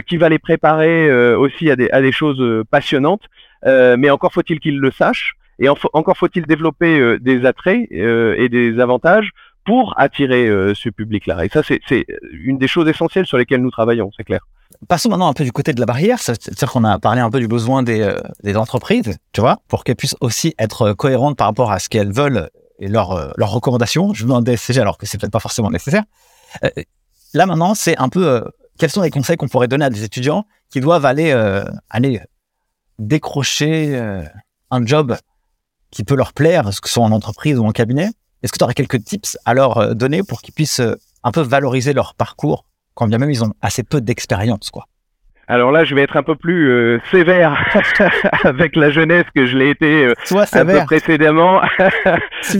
[0.08, 3.22] qui va les préparer aussi à des, à des choses passionnante,
[3.66, 8.36] euh, mais encore faut-il qu'ils le sachent, et encore faut-il développer euh, des attraits euh,
[8.38, 9.32] et des avantages
[9.66, 11.44] pour attirer ce public-là.
[11.44, 11.82] Et ça, c'est
[12.32, 14.40] une des choses essentielles sur lesquelles nous travaillons, c'est clair.
[14.88, 17.42] Passons maintenant un peu du côté de la barrière, c'est-à-dire qu'on a parlé un peu
[17.42, 18.16] du besoin des,
[18.56, 22.50] entreprises, tu vois, pour qu'elles puissent aussi être cohérentes par rapport à ce qu'elles veulent
[22.80, 24.14] et leurs recommandations.
[24.14, 26.04] Je veux un DSCG alors que c'est peut-être pas forcément nécessaire.
[27.34, 28.46] là maintenant, c'est un peu
[28.80, 31.34] quels sont les conseils qu'on pourrait donner à des étudiants qui doivent aller
[33.00, 34.24] décrocher euh,
[34.72, 35.16] un job
[35.92, 38.10] qui peut leur plaire, que ce soit en entreprise ou en cabinet,
[38.44, 41.32] est-ce que tu aurais quelques tips à leur euh, donner pour qu'ils puissent euh, un
[41.32, 44.86] peu valoriser leur parcours, quand bien même ils ont assez peu d'expérience, quoi?
[45.50, 47.58] Alors là, je vais être un peu plus sévère
[48.44, 51.62] avec la jeunesse que je l'ai été un peu précédemment.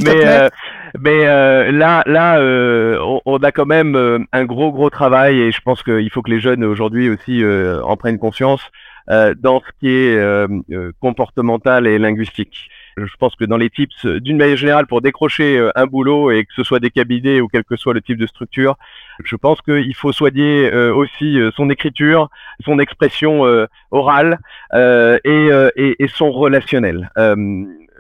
[0.06, 0.50] mais
[0.98, 5.84] mais là, là, on, on, a quand même un gros, gros travail et je pense
[5.84, 7.44] qu'il faut que les jeunes aujourd'hui aussi
[7.84, 8.62] en prennent conscience.
[9.10, 12.70] Euh, dans ce qui est euh, euh, comportemental et linguistique.
[12.98, 16.54] Je pense que dans les tips, d'une manière générale, pour décrocher un boulot et que
[16.54, 18.76] ce soit des cabinets ou quel que soit le type de structure,
[19.24, 22.32] je pense qu'il faut soigner aussi son écriture,
[22.66, 23.44] son expression
[23.92, 24.40] orale
[24.74, 27.12] et, et, et, son relationnel.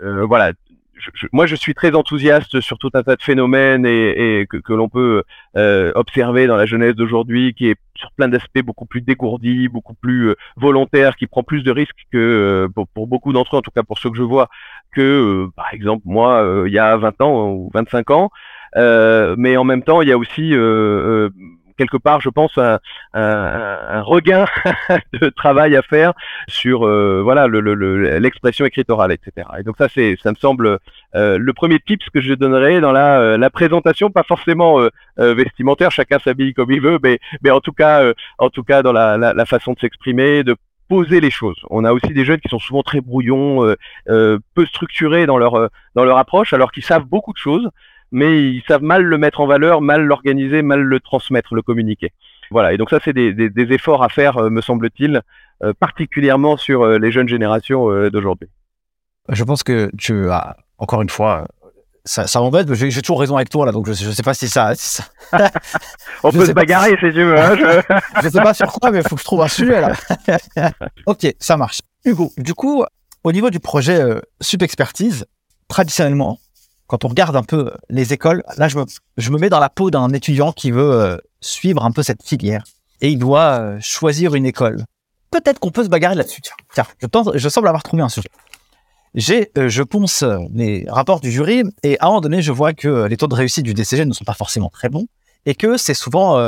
[0.02, 0.54] voilà,
[1.00, 4.58] je, moi, je suis très enthousiaste sur tout un tas de phénomènes et, et que,
[4.58, 5.24] que l'on peut
[5.56, 9.94] euh, observer dans la jeunesse d'aujourd'hui, qui est sur plein d'aspects beaucoup plus dégourdi, beaucoup
[9.94, 13.60] plus euh, volontaire, qui prend plus de risques que euh, pour, pour, beaucoup d'entre eux,
[13.60, 14.50] en tout cas pour ceux que je vois,
[14.92, 18.32] que euh, par exemple moi, il y a 20 ans ou 25 ans.
[18.76, 20.54] mais en même temps, il y a aussi
[21.78, 22.80] quelque part, je pense, un,
[23.14, 24.46] un, un regain
[25.14, 26.14] de travail à faire
[26.48, 29.48] sur euh, voilà l'expression le, écritorale, etc.
[29.60, 30.80] Et donc ça, c'est, ça me semble
[31.16, 34.80] euh, le premier tips que je donnerais dans la, euh, la présentation, pas forcément
[35.18, 38.04] vestimentaire, chacun s'habille comme il veut, mais, mais en tout cas,
[38.38, 40.56] en tout cas dans la, la, la façon de s'exprimer, de
[40.88, 41.58] poser les choses.
[41.70, 46.04] On a aussi des jeunes qui sont souvent très brouillons, peu structurés dans leur dans
[46.06, 47.70] leur approche, alors qu'ils savent beaucoup de choses,
[48.12, 52.14] mais ils savent mal le mettre en valeur, mal l'organiser, mal le transmettre, le communiquer.
[52.52, 55.22] Voilà, et donc ça, c'est des, des, des, efforts à faire, euh, me semble-t-il,
[55.64, 58.50] euh, particulièrement sur euh, les jeunes générations d'aujourd'hui.
[59.30, 61.46] Je pense que tu as, encore une fois,
[62.08, 64.34] ça, ça m'embête, j'ai, j'ai toujours raison avec toi là, donc je, je sais pas
[64.34, 64.74] si ça.
[64.76, 65.04] Si ça...
[66.24, 67.38] On peut se bagarrer si tu veux.
[67.38, 67.96] Hein, je...
[68.24, 69.94] je sais pas sur quoi, mais il faut que je trouve un sujet là.
[71.06, 71.82] ok, ça marche.
[72.06, 72.86] Hugo, du coup,
[73.24, 75.26] au niveau du projet euh, Sup Expertise,
[75.68, 76.40] traditionnellement,
[76.88, 78.86] quand on regarde un peu les écoles, là, je me,
[79.18, 82.24] je me mets dans la peau d'un étudiant qui veut euh, suivre un peu cette
[82.24, 82.64] filière
[83.02, 84.84] et il doit euh, choisir une école.
[85.30, 86.42] Peut-être qu'on peut se bagarrer là-dessus.
[86.74, 88.30] Tiens, je, tente, je semble avoir trouvé un sujet.
[89.14, 90.24] J'ai, euh, je ponce
[90.54, 93.36] les rapports du jury et à un moment donné, je vois que les taux de
[93.36, 95.08] réussite du DCG ne sont pas forcément très bons
[95.46, 96.40] et que c'est souvent,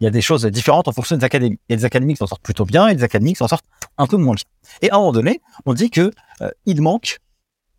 [0.00, 1.58] il y a des choses différentes en fonction des académies.
[1.68, 3.48] Il y a des académies qui s'en sortent plutôt bien et des académies qui s'en
[3.48, 3.66] sortent
[3.98, 4.44] un peu moins bien.
[4.82, 6.12] Et à un moment donné, on dit que
[6.66, 7.18] il manque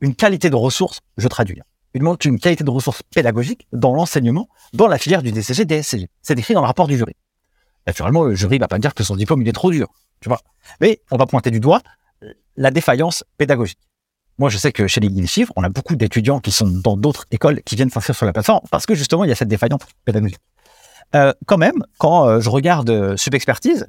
[0.01, 1.61] une qualité de ressources, je traduis,
[1.93, 6.07] il manque une qualité de ressources pédagogiques dans l'enseignement, dans la filière du DCG, DSCG.
[6.21, 7.15] C'est écrit dans le rapport du jury.
[7.87, 9.87] Naturellement, le jury va pas dire que son diplôme, il est trop dur,
[10.19, 10.39] tu vois.
[10.81, 11.81] Mais on va pointer du doigt
[12.55, 13.79] la défaillance pédagogique.
[14.37, 16.95] Moi, je sais que chez les guides chiffres, on a beaucoup d'étudiants qui sont dans
[16.95, 19.47] d'autres écoles qui viennent s'inscrire sur la plateforme parce que justement, il y a cette
[19.47, 20.39] défaillance pédagogique.
[21.15, 23.87] Euh, quand même, quand euh, je regarde euh, Subexpertise,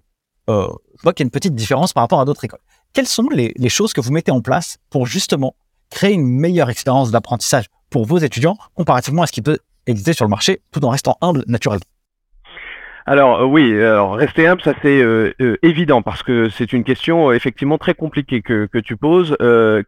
[0.49, 2.61] euh, je vois qu'il y a une petite différence par rapport à d'autres écoles.
[2.93, 5.55] Quelles sont les choses que vous mettez en place pour justement
[5.91, 10.25] créer une meilleure expérience d'apprentissage pour vos étudiants comparativement à ce qui peut exister sur
[10.25, 11.85] le marché tout en restant humble naturellement
[13.11, 13.75] alors euh, oui,
[14.17, 18.41] rester humble, ça c'est euh, euh, évident parce que c'est une question effectivement très compliquée
[18.43, 19.37] que, tu poses,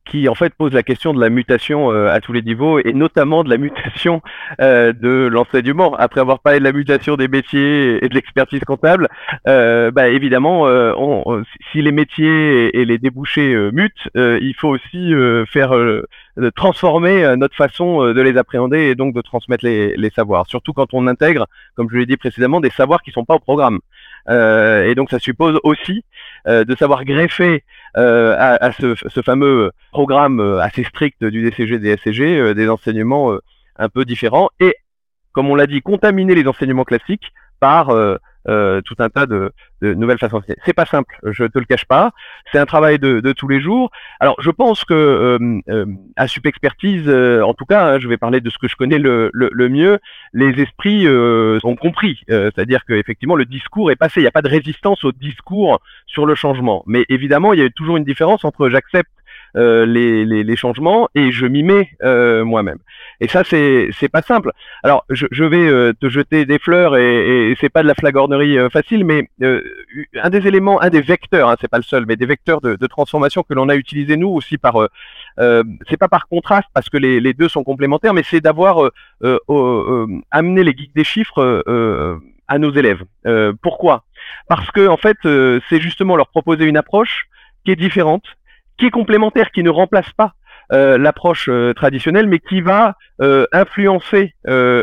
[0.05, 3.45] qui en fait pose la question de la mutation à tous les niveaux et notamment
[3.45, 4.23] de la mutation
[4.59, 5.95] de l'enseignement.
[5.95, 9.09] Après avoir parlé de la mutation des métiers et de l'expertise comptable,
[9.45, 10.67] bah, évidemment,
[11.71, 15.13] si les métiers et les débouchés mutent, il faut aussi
[15.47, 15.73] faire
[16.37, 20.47] de transformer euh, notre façon euh, de les appréhender et donc de transmettre les, savoirs.
[20.47, 23.39] Surtout quand on intègre, comme je l'ai dit précédemment, des savoirs qui sont pas au
[23.39, 23.81] programme.
[24.29, 26.05] Euh, et donc ça suppose aussi
[26.47, 27.65] euh, de savoir greffer
[27.95, 33.37] à, ce, ce, fameux programme assez strict du DCG, DSCG, des enseignements
[33.77, 34.77] un peu différents et,
[35.33, 37.95] comme on l'a dit, contaminer les enseignements classiques par
[38.49, 39.53] euh, tout un tas de,
[39.83, 42.13] de nouvelles façons C'est pas simple, je te le cache pas.
[42.51, 43.91] C'est un travail de, de, tous les jours.
[44.19, 48.17] Alors, je pense que euh, euh à Supexpertise, euh, en tout cas, hein, je vais
[48.17, 49.99] parler de ce que je connais le, le, le mieux.
[50.33, 54.21] Les esprits ont compris, c'est-à-dire qu'effectivement, le discours est passé.
[54.21, 56.83] Il n'y a pas de résistance au discours sur le changement.
[56.87, 59.11] Mais évidemment, il y a toujours une différence entre j'accepte
[59.55, 62.79] euh, les, les, les, changements et je m'y mets euh, moi-même.
[63.21, 64.51] Et ça, c'est c'est pas simple.
[64.83, 67.95] Alors, je, je vais euh, te jeter des fleurs et, et c'est pas de la
[67.95, 72.17] flagornerie facile, mais un des éléments, un des vecteurs, hein, c'est pas le seul, mais
[72.17, 74.89] des vecteurs de, de transformation que l'on a utilisé nous aussi par
[75.37, 78.91] c'est pas par contraste parce que les, les deux sont complémentaires, mais c'est d'avoir
[80.31, 81.63] amené les geeks des chiffres
[82.49, 83.03] à nos élèves.
[83.61, 84.05] pourquoi?
[84.49, 85.19] Parce que en fait,
[85.69, 87.27] c'est justement leur proposer une approche
[87.65, 88.25] qui est différente,
[88.79, 90.35] qui est complémentaire, qui ne remplace pas
[90.73, 94.35] euh, l'approche euh, traditionnelle, mais qui va euh, influencer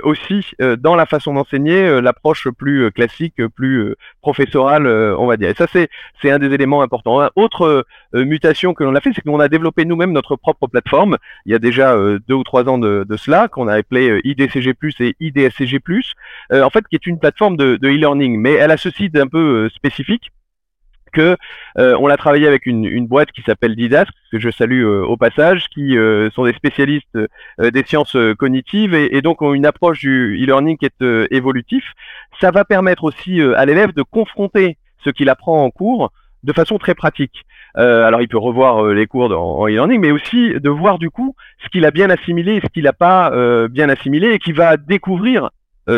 [0.03, 0.45] aussi
[0.77, 5.49] dans la façon d'enseigner l'approche plus classique, plus professorale, on va dire.
[5.49, 7.29] Et ça, c'est un des éléments importants.
[7.35, 11.17] Autre mutation que l'on a fait, c'est qu'on a développé nous-mêmes notre propre plateforme.
[11.45, 11.97] Il y a déjà
[12.27, 15.79] deux ou trois ans de, de cela, qu'on a appelé IDCG+ et IDSCG+,
[16.53, 20.31] en fait, qui est une plateforme de e-learning, mais elle a ceci d'un peu spécifique
[21.09, 21.37] que
[21.77, 25.17] euh, on l'a travaillé avec une, boîte qui s'appelle Didas, que je salue euh, au
[25.17, 27.17] passage, qui euh, sont des spécialistes
[27.59, 31.83] des sciences cognitives et, donc ont une approche du e-learning qui est évolutif.
[32.39, 36.11] Ça va permettre aussi à l'élève de confronter ce qu'il apprend en cours
[36.43, 37.45] de façon très pratique.
[37.75, 41.69] alors il peut revoir les cours en e-learning, mais aussi de voir du coup ce
[41.69, 43.31] qu'il a bien assimilé et ce qu'il n'a pas
[43.67, 45.49] bien assimilé et qui va découvrir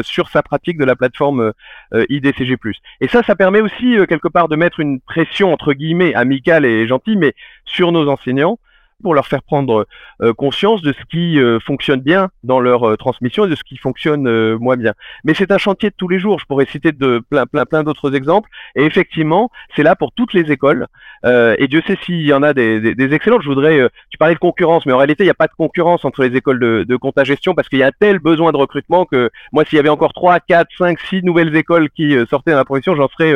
[0.03, 1.53] sur sa pratique de la plateforme
[1.93, 2.57] euh, IDCG+.
[3.01, 6.65] Et ça, ça permet aussi euh, quelque part de mettre une pression entre guillemets amicale
[6.65, 7.33] et gentille, mais
[7.65, 8.59] sur nos enseignants
[9.01, 9.87] pour leur faire prendre
[10.21, 13.63] euh, conscience de ce qui euh, fonctionne bien dans leur euh, transmission et de ce
[13.63, 14.93] qui fonctionne moins bien.
[15.23, 16.39] Mais c'est un chantier de tous les jours.
[16.39, 18.49] Je pourrais citer de plein plein plein d'autres exemples.
[18.75, 20.87] Et effectivement, c'est là pour toutes les écoles.
[21.25, 23.41] et Dieu sait s'il y en a des, excellentes.
[23.41, 26.05] Je voudrais, tu parlais de concurrence, mais en réalité, il n'y a pas de concurrence
[26.05, 29.05] entre les écoles de, de compta gestion parce qu'il y a tel besoin de recrutement
[29.05, 32.57] que moi, s'il y avait encore 3, 4, 5, 6 nouvelles écoles qui sortaient dans
[32.57, 33.33] la profession, j'en serais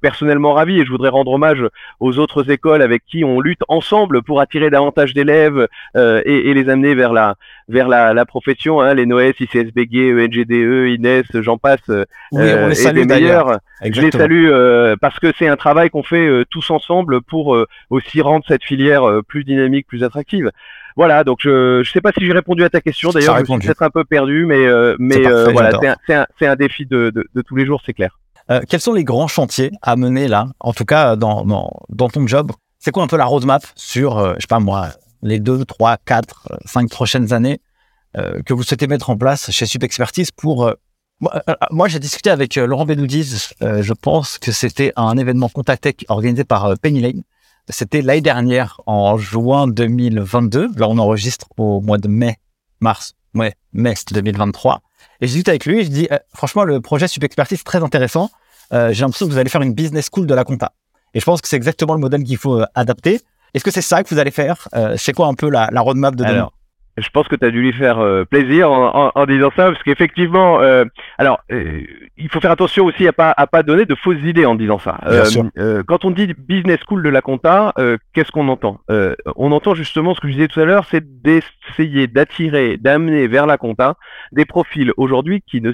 [0.00, 0.80] personnellement ravi.
[0.80, 1.64] Et je voudrais rendre hommage
[2.00, 6.68] aux autres écoles avec qui on lutte ensemble pour attirer davantage d'élèves euh, et, les
[6.68, 7.36] amener vers la
[7.68, 12.50] vers la, la profession, hein, les NOES, ICSBG, ENGDE, INES, j'en passe, oui, on les
[12.50, 13.58] euh, salue, meilleurs.
[13.84, 17.56] Je les salue euh, parce que c'est un travail qu'on fait tous ensemble pour
[17.90, 20.50] aussi rendre cette filière plus dynamique, plus attractive.
[20.96, 23.10] Voilà, donc je ne sais pas si j'ai répondu à ta question.
[23.10, 24.66] D'ailleurs, je suis peut-être un peu perdu, mais
[24.98, 25.70] mais voilà,
[26.06, 28.18] c'est un, un, un, défi de, de, de tous les jours, c'est clair.
[28.50, 32.08] Euh, quels sont les grands chantiers à mener là, en tout cas dans, dans, dans
[32.08, 32.52] ton job
[32.88, 34.88] c'est quoi un peu la roadmap sur, euh, je sais pas moi,
[35.20, 37.60] les deux, trois, quatre, euh, cinq prochaines années
[38.16, 40.72] euh, que vous souhaitez mettre en place chez Subexpertise pour
[41.70, 43.52] moi, j'ai discuté avec Laurent Benoudiz.
[43.60, 47.24] je pense que c'était un événement Contactech organisé par Penny Lane.
[47.68, 50.68] C'était l'année dernière, en juin 2022.
[50.76, 52.36] Là, on enregistre au mois de mai,
[52.80, 54.80] mars Ouais, mai 2023.
[55.20, 58.30] Et j'ai discuté avec lui, je dis, franchement, le projet Subexpertise est très intéressant.
[58.70, 60.72] j'ai l'impression que vous allez faire une business school de la compta.
[61.14, 63.20] Et je pense que c'est exactement le modèle qu'il faut adapter.
[63.54, 66.14] Est-ce que c'est ça que vous allez faire C'est quoi un peu la, la roadmap
[66.14, 66.50] de demain?
[67.00, 69.82] Je pense que tu as dû lui faire euh, plaisir en, en, disant ça, parce
[69.82, 70.84] qu'effectivement, euh,
[71.16, 71.82] alors euh,
[72.16, 74.78] il faut faire attention aussi à pas à pas donner de fausses idées en disant
[74.78, 74.98] ça.
[75.86, 77.72] quand on dit business school de la compta,
[78.12, 78.80] qu'est-ce qu'on entend?
[79.36, 83.46] On entend justement ce que je disais tout à l'heure, c'est d'essayer d'attirer, d'amener vers
[83.46, 83.94] la compta
[84.32, 85.72] des profils aujourd'hui qui ne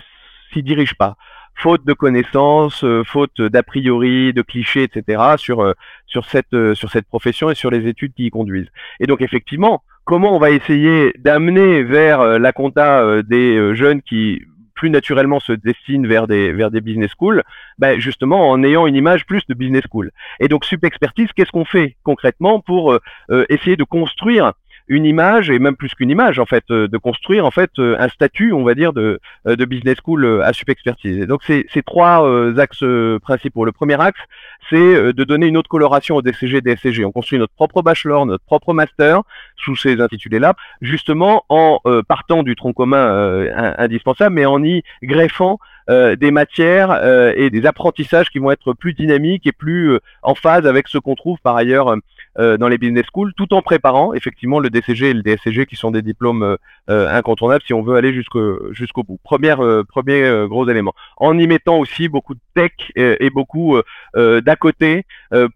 [0.53, 1.17] s'y dirigent pas
[1.55, 5.23] faute de connaissances, faute d'a priori, de clichés, etc.
[5.37, 5.75] sur
[6.07, 8.71] sur cette sur cette profession et sur les études qui y conduisent.
[9.01, 13.75] Et donc effectivement, comment on va essayer d'amener vers euh, la compta euh, des euh,
[13.75, 14.43] jeunes qui
[14.75, 17.45] plus naturellement se destinent vers des vers des business schools,
[17.79, 20.11] ben justement en ayant une image plus de business school.
[20.41, 22.99] Et donc Sup Expertise, qu'est-ce qu'on fait concrètement pour
[23.49, 24.53] essayer de construire
[24.89, 28.53] une image et même plus qu'une image en fait de construire en fait un statut
[28.53, 31.19] on va dire de, de business school à Sup Expertise.
[31.19, 32.27] Et donc c'est ces trois
[32.59, 32.85] axes
[33.23, 33.65] principaux.
[33.65, 34.21] Le premier axe
[34.71, 37.05] c'est euh, de donner une autre coloration au DCG DSCG.
[37.05, 39.23] On construit notre propre bachelor, notre propre master
[39.57, 44.83] sous ces intitulés-là, justement en euh, partant du tronc commun euh, indispensable, mais en y
[45.03, 45.59] greffant
[45.89, 47.05] des matières
[47.37, 51.15] et des apprentissages qui vont être plus dynamiques et plus en phase avec ce qu'on
[51.15, 51.97] trouve par ailleurs
[52.37, 55.77] euh, dans les business schools, tout en préparant effectivement le DCG et le DSCG qui
[55.77, 56.57] sont des diplômes euh,
[56.91, 59.21] euh, incontournables si on veut aller jusqu'au jusqu'au bout.
[59.23, 59.55] Premier
[59.89, 60.95] premier gros élément.
[61.17, 63.79] En y mettant aussi beaucoup de tech et, beaucoup
[64.15, 65.05] d'à côté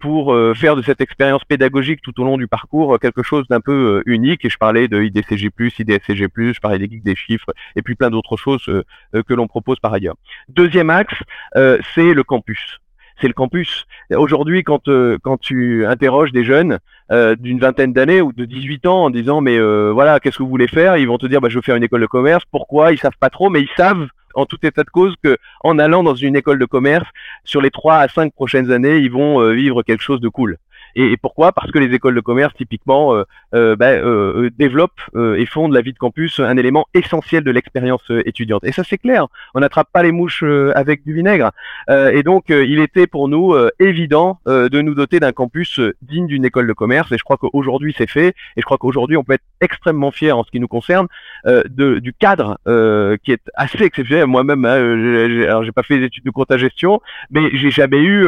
[0.01, 4.03] pour faire de cette expérience pédagogique tout au long du parcours quelque chose d'un peu
[4.07, 4.45] unique.
[4.45, 8.11] Et je parlais de IDCG+, IDSCG+, je parlais des geeks des chiffres et puis plein
[8.11, 8.65] d'autres choses
[9.13, 10.17] que l'on propose par ailleurs.
[10.49, 11.15] Deuxième axe,
[11.55, 12.79] c'est le campus
[13.21, 13.87] c'est le campus.
[14.11, 16.79] Aujourd'hui, quand euh, tu interroges des jeunes
[17.11, 20.43] euh, d'une vingtaine d'années ou de 18 ans en disant mais euh, voilà qu'est-ce que
[20.43, 22.45] vous voulez faire, ils vont te dire bah je veux faire une école de commerce.
[22.51, 22.93] Pourquoi?
[22.93, 26.03] Ils savent pas trop, mais ils savent en tout état de cause que en allant
[26.03, 27.09] dans une école de commerce,
[27.45, 30.59] sur les trois à cinq prochaines années, ils vont vivre quelque chose de cool.
[30.95, 31.53] Et, pourquoi?
[31.53, 33.25] Parce que les écoles de commerce, typiquement, euh,
[33.55, 37.51] euh, ben, euh, développent et font de la vie de campus un élément essentiel de
[37.51, 38.65] l'expérience étudiante.
[38.65, 39.27] Et ça, c'est clair.
[39.55, 41.51] On n'attrape pas les mouches avec du vinaigre.
[41.89, 46.67] et donc, il était pour nous évident de nous doter d'un campus digne d'une école
[46.67, 47.11] de commerce.
[47.13, 48.29] Et je crois qu'aujourd'hui, c'est fait.
[48.57, 51.09] Et je crois qu'aujourd'hui, on peut être extrêmement fier en ce qui nous concerne
[51.47, 52.59] de, du cadre
[53.23, 54.27] qui est assez exceptionnel.
[54.27, 58.25] Moi-même, hein, alors j'ai pas fait des études de compta gestion, mais j'ai jamais eu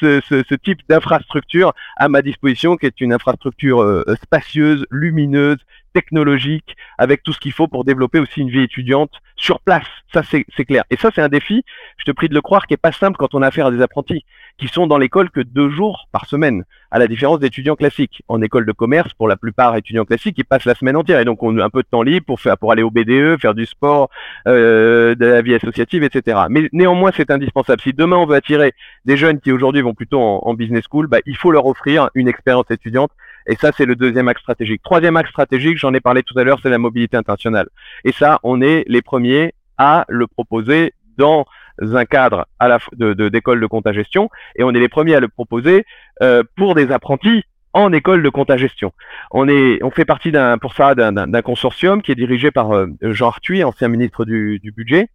[0.00, 1.72] ce, ce, ce, type d'infrastructure
[2.04, 5.56] à ma disposition, qui est une infrastructure euh, spacieuse, lumineuse,
[5.94, 9.86] technologique, avec tout ce qu'il faut pour développer aussi une vie étudiante sur place.
[10.12, 10.84] Ça, c'est clair.
[10.90, 11.64] Et ça, c'est un défi,
[11.96, 13.70] je te prie de le croire, qui est pas simple quand on a affaire à
[13.70, 14.24] des apprentis
[14.58, 18.22] qui sont dans l'école que deux jours par semaine, à la différence d'étudiants classiques.
[18.28, 21.24] En école de commerce, pour la plupart étudiants classiques, ils passent la semaine entière et
[21.24, 23.54] donc on a un peu de temps libre pour faire, pour aller au BDE, faire
[23.54, 24.10] du sport,
[24.46, 26.42] euh, de la vie associative, etc.
[26.50, 27.82] Mais néanmoins, c'est indispensable.
[27.82, 28.72] Si demain on veut attirer
[29.04, 32.28] des jeunes qui aujourd'hui vont plutôt en, business school, bah, il faut leur offrir une
[32.28, 33.10] expérience étudiante.
[33.46, 34.82] Et ça, c'est le deuxième axe stratégique.
[34.82, 37.68] Troisième axe stratégique, j'en ai parlé tout à l'heure, c'est la mobilité internationale.
[38.04, 41.46] Et ça, on est les premiers à le proposer dans
[41.80, 42.46] un cadre
[42.92, 45.84] de d'école de, compta gestion et on est les premiers à le proposer
[46.22, 47.42] euh, pour des apprentis
[47.72, 48.92] en école de compta gestion.
[49.32, 52.86] On est, on fait partie d'un, pour ça, d'un consortium qui est dirigé par euh,
[53.02, 55.08] Jean Arthuis, ancien ministre du, du budget,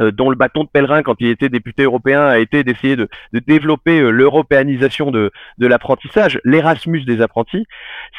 [0.00, 4.00] dont le bâton de pèlerin quand il était député européen a été d'essayer de, développer
[4.00, 7.66] euh, l'européanisation de, l'apprentissage, l'Erasmus des apprentis.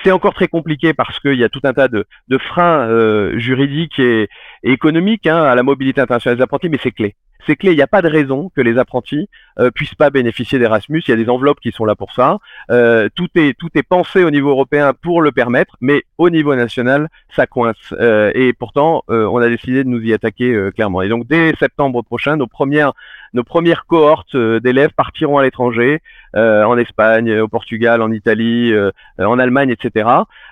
[0.04, 3.38] C'est encore très compliqué parce qu'il y a tout un tas de, de freins euh,
[3.38, 4.30] juridiques et,
[4.64, 7.16] économiques hein, à la mobilité internationale des apprentis, mais c'est clé
[7.46, 7.72] c'est clé.
[7.72, 9.30] Il n'y a pas de raison que les apprentis
[9.60, 11.04] euh, puissent pas bénéficier d'Erasmus.
[11.08, 12.40] Il y a des enveloppes qui sont là pour ça.
[12.72, 16.56] Euh, tout est tout est pensé au niveau européen pour le permettre, mais au niveau
[16.56, 17.94] national, ça coince.
[17.94, 21.02] Euh, et pourtant, euh, on a décidé de nous y attaquer euh, clairement.
[21.02, 22.94] Et donc dès septembre prochain, nos premières
[23.34, 26.02] nos premières cohortes d'élèves partiront à l'étranger,
[26.34, 28.74] en Espagne, au Portugal, en Italie,
[29.20, 30.10] en Allemagne, etc.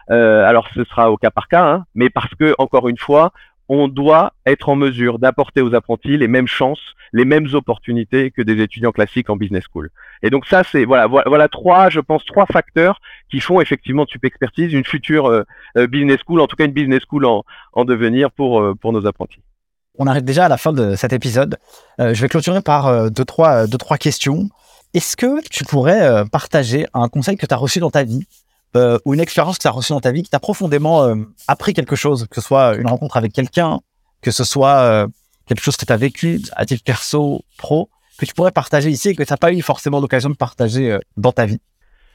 [0.10, 3.32] alors ce sera au cas par cas, hein, mais parce que encore une fois,
[3.70, 6.80] on doit être en mesure d'apporter aux apprentis les mêmes chances,
[7.14, 9.90] les mêmes opportunités que des étudiants classiques en business school.
[10.24, 13.00] Et donc ça, c'est voilà, voilà, trois, je pense, trois facteurs
[13.30, 15.44] qui font effectivement de Expertise une future euh,
[15.78, 17.44] euh, business school, en tout cas une business school en,
[17.74, 19.42] en devenir pour euh, pour nos apprentis.
[20.00, 21.58] On arrive déjà à la fin de cet épisode.
[21.98, 24.50] je vais clôturer par deux trois deux trois questions.
[24.94, 28.28] Est-ce que tu pourrais partager un conseil que tu as reçu dans ta vie
[28.76, 31.16] euh, ou une expérience que tu as reçue dans ta vie qui t'a profondément euh,
[31.48, 33.80] appris quelque chose, que ce soit une rencontre avec quelqu'un,
[34.22, 35.08] que ce soit euh,
[35.48, 37.90] quelque chose que tu as vécu à titre perso, pro,
[38.20, 40.98] que tu pourrais partager ici et que tu n'as pas eu forcément l'occasion de partager
[41.16, 41.60] dans ta vie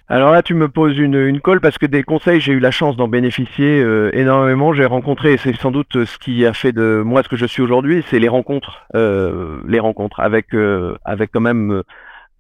[0.09, 2.71] alors là, tu me poses une, une colle parce que des conseils, j'ai eu la
[2.71, 4.75] chance d'en bénéficier euh, énormément.
[4.75, 7.47] J'ai rencontré, et c'est sans doute ce qui a fait de moi ce que je
[7.47, 11.83] suis aujourd'hui, c'est les rencontres, euh, les rencontres avec euh, avec quand même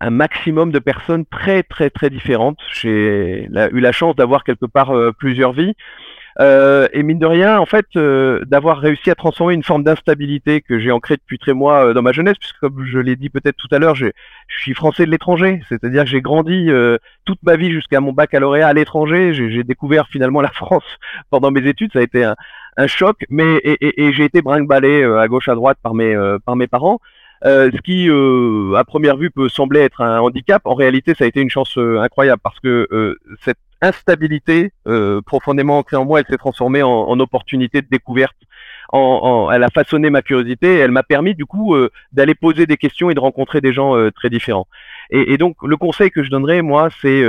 [0.05, 2.59] un maximum de personnes très très très différentes.
[2.73, 5.75] J'ai eu la chance d'avoir quelque part plusieurs vies.
[6.41, 10.61] Euh, et mine de rien, en fait, euh, d'avoir réussi à transformer une forme d'instabilité
[10.63, 13.29] que j'ai ancrée depuis très mois euh, dans ma jeunesse, puisque comme je l'ai dit
[13.29, 14.09] peut-être tout à l'heure, je
[14.49, 16.71] suis français de l'étranger, c'est-à-dire que j'ai grandi
[17.25, 19.33] toute ma vie jusqu'à mon baccalauréat à l'étranger.
[19.35, 20.85] J'ai découvert finalement la France
[21.31, 25.55] pendant mes études, ça a été un, choc, mais j'ai été brinque-ballé à gauche à
[25.55, 27.01] droite par mes par mes parents.
[27.45, 31.25] Euh, ce qui, euh, à première vue, peut sembler être un handicap, en réalité, ça
[31.25, 36.27] a été une chance incroyable parce que cette instabilité euh, profondément ancrée en moi, elle
[36.27, 38.37] s'est transformée en, en, opportunité de découverte.
[38.93, 42.67] En, en, elle a façonné ma curiosité elle m'a permis du coup euh, d'aller poser
[42.67, 44.69] des questions et de rencontrer des gens euh, très différents.
[45.11, 47.25] Et, et, donc le conseil que je donnerais moi, c'est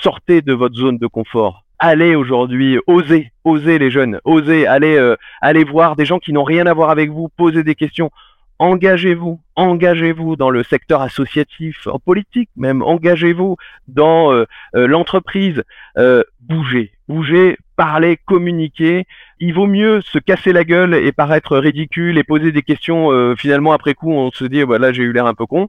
[0.00, 1.64] sortez de votre zone de confort.
[1.78, 6.66] Allez aujourd'hui, osez, osez les jeunes, osez, allez, allez voir des gens qui n'ont rien
[6.66, 8.10] à voir avec vous, posez des questions
[8.58, 13.56] engagez-vous, engagez-vous dans le secteur associatif, en politique même, engagez-vous
[13.88, 15.62] dans euh, euh, l'entreprise,
[15.98, 19.06] euh, bougez, bougez, parlez, communiquez.
[19.40, 23.34] Il vaut mieux se casser la gueule et paraître ridicule et poser des questions.
[23.36, 25.68] finalement, après coup, on se dit, voilà, j'ai eu l'air un peu con,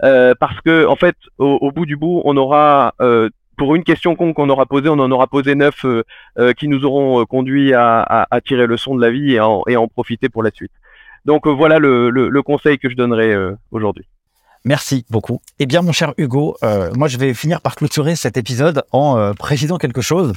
[0.00, 2.94] parce que en fait, au, bout du bout, on aura
[3.56, 5.84] pour une question con qu'on aura posée, on en aura posé neuf
[6.56, 10.44] qui nous auront conduit à, tirer le son de la vie et en profiter pour
[10.44, 10.70] la suite.
[11.24, 14.06] Donc euh, voilà le, conseil que je donnerai euh, aujourd'hui.
[14.64, 15.40] Merci beaucoup.
[15.60, 19.32] Eh bien, mon cher Hugo, euh, moi, je vais finir par clôturer cet épisode en
[19.34, 20.32] précisant quelque chose.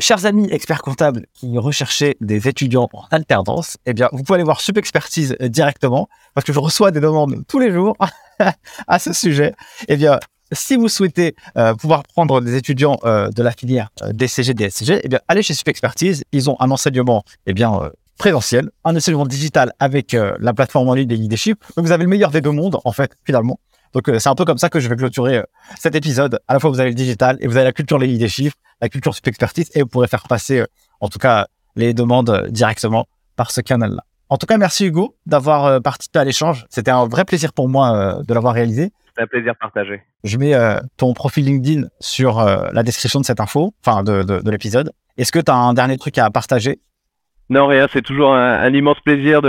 [0.00, 4.44] chers amis experts comptables qui recherchaient des étudiants en alternance, eh bien, vous pouvez aller
[4.44, 7.96] voir Subexpertise directement parce que je reçois des demandes tous les jours
[8.88, 9.54] à ce sujet.
[9.88, 10.18] Eh bien,
[10.52, 11.36] si vous souhaitez
[11.78, 16.24] pouvoir prendre des étudiants de la filière DCG, DSCG, eh bien, allez chez Subexpertise.
[16.32, 20.94] Ils ont un enseignement, eh bien, présentiel, un enseignement digital avec euh, la plateforme en
[20.94, 21.64] ligne des leadership.
[21.74, 23.58] Donc vous avez le meilleur des deux mondes, en fait, finalement.
[23.94, 25.42] Donc euh, c'est un peu comme ça que je vais clôturer euh,
[25.78, 26.38] cet épisode.
[26.46, 28.52] À la fois, vous avez le digital et vous avez la culture des leadership,
[28.82, 30.62] la culture super expertise, et vous pourrez faire passer,
[31.00, 31.46] en tout cas,
[31.76, 33.06] les demandes directement
[33.36, 34.04] par ce canal-là.
[34.28, 36.66] En tout cas, merci Hugo d'avoir participé à l'échange.
[36.68, 38.92] C'était un vrai plaisir pour moi de l'avoir réalisé.
[39.16, 40.02] C'est un plaisir partagé.
[40.24, 40.54] Je mets
[40.98, 44.92] ton profil LinkedIn sur la description de cette info, enfin de, de, de l'épisode.
[45.16, 46.80] Est-ce que tu as un dernier truc à partager?
[47.50, 49.42] Non, rien, c'est toujours un, immense plaisir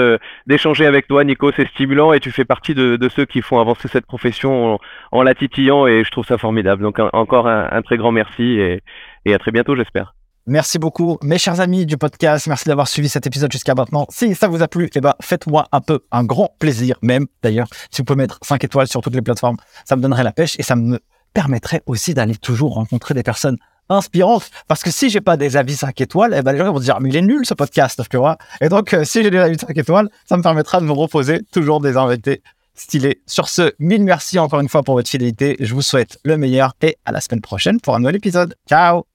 [0.47, 1.51] d'échanger avec toi, Nico.
[1.55, 4.79] C'est stimulant et tu fais partie de, ceux qui font avancer cette profession
[5.11, 6.81] en, la titillant et je trouve ça formidable.
[6.81, 10.15] Donc encore un, très grand merci et, à très bientôt, j'espère.
[10.47, 12.47] Merci beaucoup, mes chers amis du podcast.
[12.47, 14.07] Merci d'avoir suivi cet épisode jusqu'à maintenant.
[14.09, 17.67] Si ça vous a plu, eh ben, faites-moi un peu un grand plaisir, même d'ailleurs.
[17.91, 20.55] Si vous pouvez mettre 5 étoiles sur toutes les plateformes, ça me donnerait la pêche
[20.57, 20.99] et ça me
[21.35, 23.57] permettrait aussi d'aller toujours rencontrer des personnes
[23.91, 24.49] inspirante.
[24.67, 26.99] Parce que si j'ai pas des avis 5 étoiles, eh ben, les gens vont dire,
[26.99, 28.37] mais il est nul ce podcast, tu vois.
[28.59, 31.41] Et donc, euh, si j'ai des avis 5 étoiles, ça me permettra de me reposer
[31.51, 32.41] toujours des invités
[32.73, 33.21] stylés.
[33.27, 35.55] Sur ce, mille merci encore une fois pour votre fidélité.
[35.59, 38.55] Je vous souhaite le meilleur et à la semaine prochaine pour un nouvel épisode.
[38.67, 39.10] Ciao!